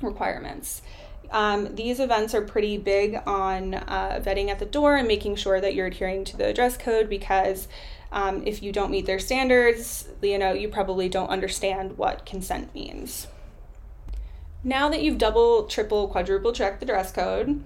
requirements. 0.00 0.82
Um, 1.30 1.74
these 1.74 2.00
events 2.00 2.34
are 2.34 2.42
pretty 2.42 2.78
big 2.78 3.20
on 3.26 3.74
uh, 3.74 4.20
vetting 4.24 4.48
at 4.48 4.58
the 4.58 4.66
door 4.66 4.96
and 4.96 5.08
making 5.08 5.36
sure 5.36 5.60
that 5.60 5.74
you're 5.74 5.86
adhering 5.86 6.24
to 6.26 6.36
the 6.36 6.52
dress 6.52 6.76
code 6.76 7.08
because 7.08 7.68
um, 8.12 8.42
if 8.46 8.62
you 8.62 8.72
don't 8.72 8.90
meet 8.90 9.06
their 9.06 9.18
standards, 9.18 10.08
you 10.22 10.38
know, 10.38 10.52
you 10.52 10.68
probably 10.68 11.08
don't 11.08 11.28
understand 11.28 11.98
what 11.98 12.26
consent 12.26 12.74
means. 12.74 13.26
Now 14.62 14.88
that 14.88 15.02
you've 15.02 15.18
double, 15.18 15.64
triple, 15.64 16.08
quadruple 16.08 16.52
checked 16.52 16.80
the 16.80 16.86
dress 16.86 17.12
code, 17.12 17.62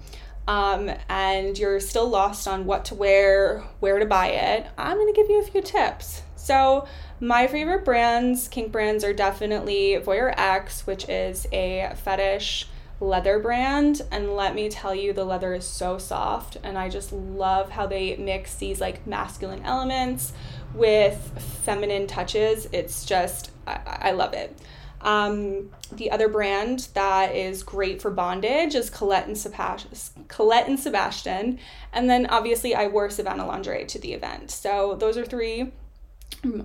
um, 0.47 0.91
and 1.09 1.57
you're 1.57 1.79
still 1.79 2.09
lost 2.09 2.47
on 2.47 2.65
what 2.65 2.85
to 2.85 2.95
wear, 2.95 3.63
where 3.79 3.99
to 3.99 4.05
buy 4.05 4.27
it, 4.27 4.67
I'm 4.77 4.97
going 4.97 5.13
to 5.13 5.19
give 5.19 5.29
you 5.29 5.39
a 5.39 5.43
few 5.45 5.61
tips. 5.61 6.23
So, 6.35 6.87
my 7.19 7.45
favorite 7.45 7.85
brands, 7.85 8.47
kink 8.47 8.71
brands, 8.71 9.03
are 9.03 9.13
definitely 9.13 9.97
Voyeur 10.03 10.33
X, 10.35 10.87
which 10.87 11.07
is 11.07 11.45
a 11.51 11.93
fetish 12.03 12.67
leather 12.99 13.37
brand. 13.37 14.01
And 14.11 14.35
let 14.35 14.55
me 14.55 14.67
tell 14.67 14.95
you, 14.95 15.13
the 15.13 15.23
leather 15.23 15.53
is 15.53 15.65
so 15.65 15.99
soft, 15.99 16.57
and 16.63 16.77
I 16.77 16.89
just 16.89 17.13
love 17.13 17.69
how 17.69 17.85
they 17.85 18.15
mix 18.17 18.55
these 18.55 18.81
like 18.81 19.05
masculine 19.05 19.61
elements 19.63 20.33
with 20.73 21.17
feminine 21.63 22.07
touches. 22.07 22.67
It's 22.71 23.05
just, 23.05 23.51
I, 23.67 23.79
I 23.85 24.11
love 24.11 24.33
it. 24.33 24.57
Um, 25.01 25.71
the 25.91 26.11
other 26.11 26.29
brand 26.29 26.89
that 26.93 27.35
is 27.35 27.63
great 27.63 28.01
for 28.01 28.11
bondage 28.11 28.75
is 28.75 28.89
Colette 28.89 29.27
and 29.27 29.37
Sebastian. 29.37 30.25
Colette 30.27 30.67
and 30.67 30.79
Sebastian, 30.79 31.59
and 31.91 32.09
then 32.09 32.27
obviously 32.27 32.75
I 32.75 32.87
wore 32.87 33.09
Savannah 33.09 33.47
lingerie 33.47 33.85
to 33.85 33.99
the 33.99 34.13
event. 34.13 34.51
So 34.51 34.95
those 34.95 35.17
are 35.17 35.25
three, 35.25 35.71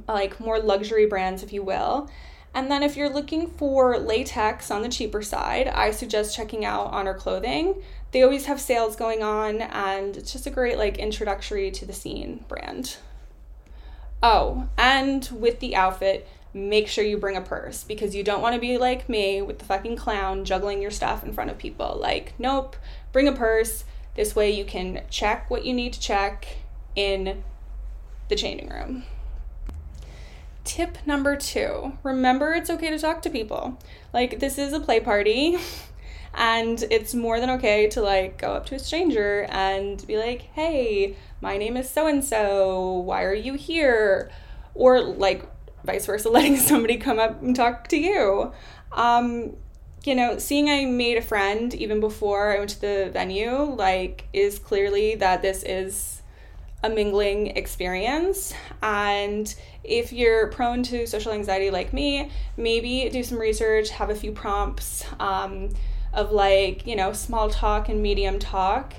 like 0.07 0.39
more 0.39 0.59
luxury 0.59 1.07
brands, 1.07 1.43
if 1.43 1.53
you 1.53 1.63
will. 1.63 2.11
And 2.55 2.71
then 2.71 2.83
if 2.83 2.97
you're 2.97 3.11
looking 3.11 3.49
for 3.49 3.99
latex 3.99 4.71
on 4.71 4.81
the 4.81 4.89
cheaper 4.89 5.23
side, 5.23 5.69
I 5.69 5.91
suggest 5.91 6.35
checking 6.35 6.65
out 6.65 6.87
Honour 6.87 7.15
Clothing. 7.15 7.83
They 8.13 8.23
always 8.23 8.47
have 8.47 8.61
sales 8.61 8.97
going 8.97 9.23
on, 9.23 9.61
and 9.61 10.17
it's 10.17 10.33
just 10.33 10.47
a 10.47 10.51
great 10.51 10.79
like 10.79 10.97
introductory 10.97 11.71
to 11.71 11.85
the 11.85 11.93
scene 11.93 12.45
brand. 12.49 12.97
Oh, 14.23 14.69
and 14.79 15.29
with 15.33 15.61
the 15.61 15.77
outfit, 15.77 16.27
make 16.57 16.89
sure 16.89 17.05
you 17.05 17.19
bring 17.19 17.37
a 17.37 17.41
purse 17.43 17.85
because 17.85 18.15
you 18.15 18.25
don't 18.25 18.41
want 18.41 18.55
to 18.55 18.61
be 18.61 18.79
like 18.79 19.09
me 19.11 19.43
with 19.43 19.59
the 19.59 19.65
fucking 19.65 19.95
clown 19.95 20.43
juggling 20.45 20.81
your 20.81 20.91
stuff 20.91 21.23
in 21.23 21.33
front 21.33 21.51
of 21.51 21.59
people. 21.59 21.99
Like, 22.01 22.33
nope, 22.39 22.77
bring 23.13 23.29
a 23.29 23.33
purse. 23.33 23.85
This 24.15 24.35
way 24.35 24.51
you 24.51 24.65
can 24.65 25.03
check 25.11 25.51
what 25.51 25.67
you 25.67 25.75
need 25.75 25.93
to 25.93 26.01
check 26.01 26.47
in 26.95 27.45
the 28.29 28.37
changing 28.37 28.71
room. 28.71 29.05
Tip 30.65 30.99
number 31.07 31.37
two 31.37 31.93
remember 32.03 32.55
it's 32.55 32.71
okay 32.71 32.91
to 32.91 32.99
talk 32.99 33.21
to 33.23 33.31
people. 33.31 33.79
Like, 34.15 34.41
this 34.41 34.57
is 34.57 34.73
a 34.73 34.81
play 34.81 35.01
party. 35.01 35.59
and 36.35 36.85
it's 36.91 37.15
more 37.15 37.39
than 37.39 37.51
okay 37.51 37.87
to 37.89 38.01
like 38.01 38.39
go 38.39 38.53
up 38.53 38.67
to 38.67 38.75
a 38.75 38.79
stranger 38.79 39.47
and 39.51 40.07
be 40.07 40.17
like, 40.17 40.43
hey, 40.55 41.17
my 41.41 41.59
name 41.59 41.77
is 41.77 41.89
so 41.89 42.07
and 42.07 42.25
so. 42.25 42.93
Why 42.93 43.25
are 43.25 43.35
you 43.35 43.55
here? 43.55 44.31
or 44.77 45.01
like 45.01 45.43
vice 45.87 46.07
versa, 46.07 46.29
letting 46.31 46.57
somebody 46.57 46.97
come 46.97 47.19
up 47.19 47.41
and 47.43 47.57
talk 47.57 47.89
to 47.89 47.97
you. 47.97 48.53
Um, 48.93 49.57
you 50.05 50.15
know, 50.15 50.39
seeing 50.39 50.71
I 50.71 50.85
made 50.85 51.17
a 51.17 51.23
friend 51.23 51.75
even 51.75 52.01
before 52.01 52.55
I 52.55 52.59
went 52.59 52.71
to 52.71 52.81
the 52.81 53.11
venue, 53.13 53.63
like, 53.63 54.27
is 54.33 54.59
clearly 54.59 55.17
that 55.17 55.43
this 55.43 55.63
is 55.65 56.23
a 56.83 56.89
mingling 56.89 57.49
experience. 57.49 58.55
And 58.83 59.53
if 59.83 60.13
you're 60.13 60.49
prone 60.49 60.83
to 60.85 61.07
social 61.07 61.33
anxiety 61.33 61.71
like 61.71 61.93
me, 61.93 62.31
maybe 62.57 63.09
do 63.11 63.23
some 63.23 63.39
research, 63.39 63.91
have 63.91 64.11
a 64.11 64.15
few 64.15 64.33
prompts 64.33 65.05
um, 65.19 65.71
of 66.13 66.31
like, 66.31 66.87
you 66.87 66.95
know, 66.95 67.13
small 67.13 67.51
talk 67.51 67.89
and 67.89 68.01
medium 68.03 68.39
talk. 68.39 68.95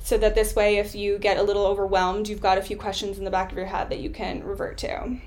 So 0.00 0.16
that 0.16 0.34
this 0.34 0.56
way, 0.56 0.78
if 0.78 0.94
you 0.94 1.18
get 1.18 1.36
a 1.36 1.42
little 1.42 1.66
overwhelmed, 1.66 2.28
you've 2.28 2.40
got 2.40 2.56
a 2.56 2.62
few 2.62 2.78
questions 2.78 3.18
in 3.18 3.24
the 3.24 3.30
back 3.30 3.52
of 3.52 3.58
your 3.58 3.66
head 3.66 3.90
that 3.90 3.98
you 3.98 4.08
can 4.08 4.42
revert 4.42 4.78
to 4.78 5.18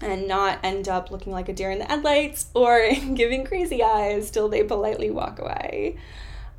and 0.00 0.26
not 0.26 0.58
end 0.62 0.88
up 0.88 1.10
looking 1.10 1.32
like 1.32 1.48
a 1.48 1.52
deer 1.52 1.70
in 1.70 1.78
the 1.78 1.84
headlights 1.84 2.46
or 2.54 2.90
giving 3.14 3.44
crazy 3.44 3.82
eyes 3.82 4.30
till 4.30 4.48
they 4.48 4.62
politely 4.62 5.10
walk 5.10 5.38
away. 5.38 5.96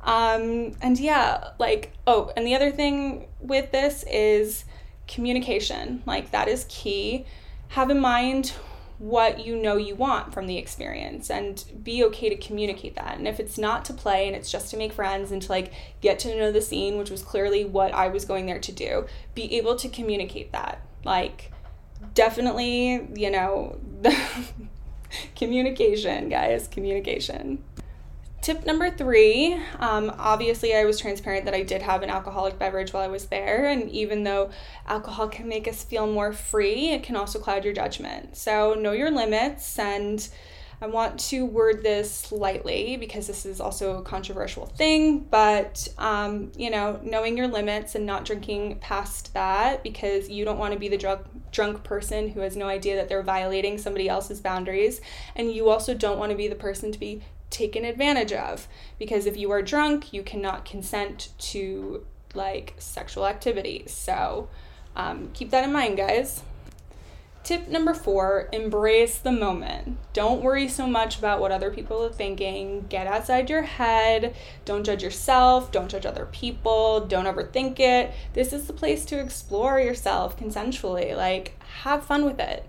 Um, 0.02 0.72
and 0.80 0.98
yeah, 0.98 1.50
like, 1.58 1.92
oh, 2.06 2.32
and 2.36 2.46
the 2.46 2.54
other 2.54 2.70
thing 2.70 3.28
with 3.40 3.70
this 3.72 4.04
is 4.10 4.64
communication. 5.06 6.02
Like, 6.06 6.30
that 6.32 6.48
is 6.48 6.66
key. 6.68 7.24
Have 7.68 7.90
in 7.90 8.00
mind 8.00 8.52
what 8.98 9.44
you 9.44 9.56
know 9.56 9.76
you 9.76 9.96
want 9.96 10.32
from 10.32 10.46
the 10.46 10.56
experience 10.56 11.28
and 11.28 11.64
be 11.82 12.04
okay 12.04 12.28
to 12.28 12.36
communicate 12.36 12.94
that. 12.94 13.18
And 13.18 13.26
if 13.26 13.40
it's 13.40 13.58
not 13.58 13.84
to 13.86 13.92
play 13.92 14.28
and 14.28 14.36
it's 14.36 14.50
just 14.50 14.70
to 14.70 14.76
make 14.76 14.92
friends 14.92 15.32
and 15.32 15.42
to 15.42 15.50
like 15.50 15.72
get 16.00 16.20
to 16.20 16.36
know 16.36 16.52
the 16.52 16.60
scene, 16.60 16.98
which 16.98 17.10
was 17.10 17.22
clearly 17.22 17.64
what 17.64 17.92
I 17.92 18.08
was 18.08 18.24
going 18.24 18.46
there 18.46 18.60
to 18.60 18.72
do, 18.72 19.06
be 19.34 19.56
able 19.56 19.74
to 19.76 19.88
communicate 19.88 20.52
that. 20.52 20.82
Like, 21.04 21.50
definitely, 22.14 23.08
you 23.14 23.30
know, 23.30 23.78
communication, 25.36 26.28
guys, 26.28 26.68
communication. 26.68 27.62
Tip 28.42 28.66
number 28.66 28.90
three 28.90 29.54
um, 29.78 30.12
obviously, 30.18 30.74
I 30.74 30.84
was 30.84 30.98
transparent 30.98 31.44
that 31.44 31.54
I 31.54 31.62
did 31.62 31.80
have 31.82 32.02
an 32.02 32.10
alcoholic 32.10 32.58
beverage 32.58 32.92
while 32.92 33.04
I 33.04 33.08
was 33.08 33.26
there. 33.26 33.66
And 33.66 33.88
even 33.90 34.24
though 34.24 34.50
alcohol 34.86 35.28
can 35.28 35.48
make 35.48 35.68
us 35.68 35.84
feel 35.84 36.08
more 36.08 36.32
free, 36.32 36.88
it 36.88 37.04
can 37.04 37.14
also 37.14 37.38
cloud 37.38 37.64
your 37.64 37.72
judgment. 37.72 38.36
So, 38.36 38.74
know 38.74 38.90
your 38.90 39.12
limits 39.12 39.78
and 39.78 40.28
I 40.82 40.86
want 40.88 41.20
to 41.30 41.46
word 41.46 41.84
this 41.84 42.32
lightly 42.32 42.96
because 42.96 43.28
this 43.28 43.46
is 43.46 43.60
also 43.60 43.98
a 43.98 44.02
controversial 44.02 44.66
thing, 44.66 45.20
but 45.20 45.86
um, 45.96 46.50
you 46.56 46.70
know, 46.70 46.98
knowing 47.04 47.36
your 47.36 47.46
limits 47.46 47.94
and 47.94 48.04
not 48.04 48.24
drinking 48.24 48.80
past 48.80 49.32
that 49.32 49.84
because 49.84 50.28
you 50.28 50.44
don't 50.44 50.58
want 50.58 50.72
to 50.72 50.80
be 50.80 50.88
the 50.88 50.98
drunk 50.98 51.24
drunk 51.52 51.84
person 51.84 52.30
who 52.30 52.40
has 52.40 52.56
no 52.56 52.66
idea 52.66 52.96
that 52.96 53.08
they're 53.08 53.22
violating 53.22 53.78
somebody 53.78 54.08
else's 54.08 54.40
boundaries, 54.40 55.00
and 55.36 55.52
you 55.52 55.70
also 55.70 55.94
don't 55.94 56.18
want 56.18 56.32
to 56.32 56.36
be 56.36 56.48
the 56.48 56.56
person 56.56 56.90
to 56.90 56.98
be 56.98 57.22
taken 57.48 57.84
advantage 57.84 58.32
of 58.32 58.66
because 58.98 59.24
if 59.24 59.36
you 59.36 59.52
are 59.52 59.62
drunk, 59.62 60.12
you 60.12 60.24
cannot 60.24 60.64
consent 60.64 61.28
to 61.38 62.04
like 62.34 62.74
sexual 62.78 63.24
activity. 63.24 63.84
So 63.86 64.48
um, 64.96 65.30
keep 65.32 65.50
that 65.50 65.62
in 65.62 65.72
mind, 65.72 65.96
guys. 65.96 66.42
Tip 67.44 67.66
number 67.66 67.92
four 67.92 68.48
embrace 68.52 69.18
the 69.18 69.32
moment. 69.32 69.98
Don't 70.12 70.42
worry 70.42 70.68
so 70.68 70.86
much 70.86 71.18
about 71.18 71.40
what 71.40 71.50
other 71.50 71.72
people 71.72 72.04
are 72.04 72.12
thinking. 72.12 72.86
Get 72.88 73.08
outside 73.08 73.50
your 73.50 73.62
head. 73.62 74.36
Don't 74.64 74.84
judge 74.84 75.02
yourself. 75.02 75.72
Don't 75.72 75.90
judge 75.90 76.06
other 76.06 76.26
people. 76.26 77.00
Don't 77.00 77.24
overthink 77.24 77.80
it. 77.80 78.12
This 78.32 78.52
is 78.52 78.68
the 78.68 78.72
place 78.72 79.04
to 79.06 79.18
explore 79.18 79.80
yourself 79.80 80.38
consensually. 80.38 81.16
Like, 81.16 81.60
have 81.82 82.04
fun 82.04 82.24
with 82.24 82.38
it. 82.38 82.68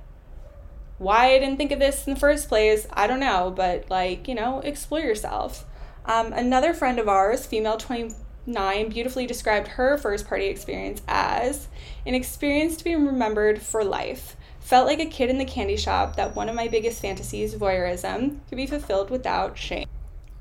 Why 0.98 1.34
I 1.34 1.40
didn't 1.40 1.58
think 1.58 1.72
of 1.72 1.80
this 1.80 2.08
in 2.08 2.16
the 2.16 2.20
first 2.20 2.50
place, 2.50 2.88
I 2.92 3.06
don't 3.06 3.20
know, 3.20 3.54
but 3.56 3.90
like, 3.92 4.28
you 4.28 4.34
know, 4.34 4.60
explore 4.62 5.02
yourself. 5.02 5.66
Um, 6.06 6.34
another 6.34 6.74
friend 6.74 6.98
of 6.98 7.08
ours, 7.08 7.46
female 7.46 7.78
29, 7.78 8.90
beautifully 8.90 9.28
described 9.28 9.70
her 9.70 9.98
first 9.98 10.28
party 10.28 10.46
experience 10.46 11.02
as 11.08 11.68
an 12.06 12.16
experience 12.16 12.78
to 12.78 12.84
be 12.84 12.96
remembered 12.96 13.62
for 13.62 13.84
life. 13.84 14.36
Felt 14.63 14.88
like 14.88 14.99
a 14.99 15.06
kid 15.06 15.30
in 15.30 15.38
the 15.38 15.45
candy 15.45 15.76
shop 15.76 16.15
that 16.15 16.36
one 16.36 16.47
of 16.47 16.56
my 16.56 16.69
biggest 16.69 17.02
fantasies, 17.02 17.54
voyeurism, 17.54 18.39
could 18.47 18.56
be 18.56 18.65
fulfilled 18.65 19.10
without 19.10 19.58
shame. 19.58 19.88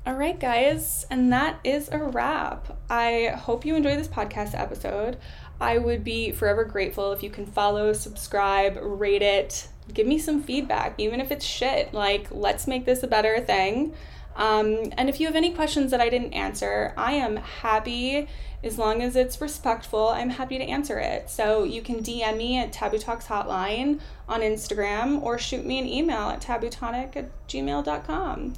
All 0.05 0.13
right, 0.13 0.39
guys, 0.39 1.05
and 1.09 1.31
that 1.33 1.59
is 1.65 1.89
a 1.91 1.97
wrap. 1.97 2.77
I 2.89 3.33
hope 3.37 3.65
you 3.65 3.75
enjoyed 3.75 3.99
this 3.99 4.07
podcast 4.07 4.57
episode. 4.57 5.17
I 5.59 5.77
would 5.77 6.05
be 6.05 6.31
forever 6.31 6.63
grateful 6.63 7.11
if 7.11 7.21
you 7.21 7.29
can 7.29 7.45
follow, 7.45 7.91
subscribe, 7.91 8.77
rate 8.81 9.21
it, 9.21 9.67
give 9.93 10.07
me 10.07 10.17
some 10.17 10.41
feedback, 10.41 10.95
even 10.97 11.19
if 11.19 11.29
it's 11.29 11.45
shit. 11.45 11.93
Like, 11.93 12.27
let's 12.31 12.65
make 12.65 12.85
this 12.85 13.03
a 13.03 13.07
better 13.07 13.41
thing. 13.41 13.93
Um, 14.35 14.91
and 14.97 15.09
if 15.09 15.19
you 15.19 15.27
have 15.27 15.35
any 15.35 15.51
questions 15.51 15.91
that 15.91 16.01
I 16.01 16.09
didn't 16.09 16.33
answer, 16.33 16.93
I 16.97 17.13
am 17.13 17.37
happy 17.37 18.27
as 18.63 18.77
long 18.77 19.01
as 19.01 19.15
it's 19.15 19.41
respectful, 19.41 20.09
I'm 20.09 20.29
happy 20.29 20.57
to 20.57 20.63
answer 20.63 20.97
it. 20.97 21.29
So 21.29 21.63
you 21.63 21.81
can 21.81 21.97
DM 21.97 22.37
me 22.37 22.57
at 22.57 22.71
Taboo 22.71 22.97
Talks 22.97 23.27
Hotline 23.27 23.99
on 24.27 24.41
Instagram 24.41 25.21
or 25.21 25.37
shoot 25.37 25.65
me 25.65 25.79
an 25.79 25.85
email 25.85 26.29
at 26.29 26.41
tabootonic 26.41 27.15
at 27.15 27.47
gmail.com. 27.47 28.53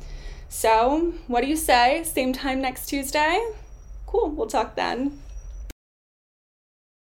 So, 0.48 1.14
what 1.28 1.42
do 1.42 1.48
you 1.48 1.56
say? 1.56 2.04
Same 2.04 2.32
time 2.32 2.62
next 2.62 2.86
Tuesday? 2.86 3.44
Cool, 4.06 4.30
we'll 4.30 4.48
talk 4.48 4.76
then. 4.76 5.20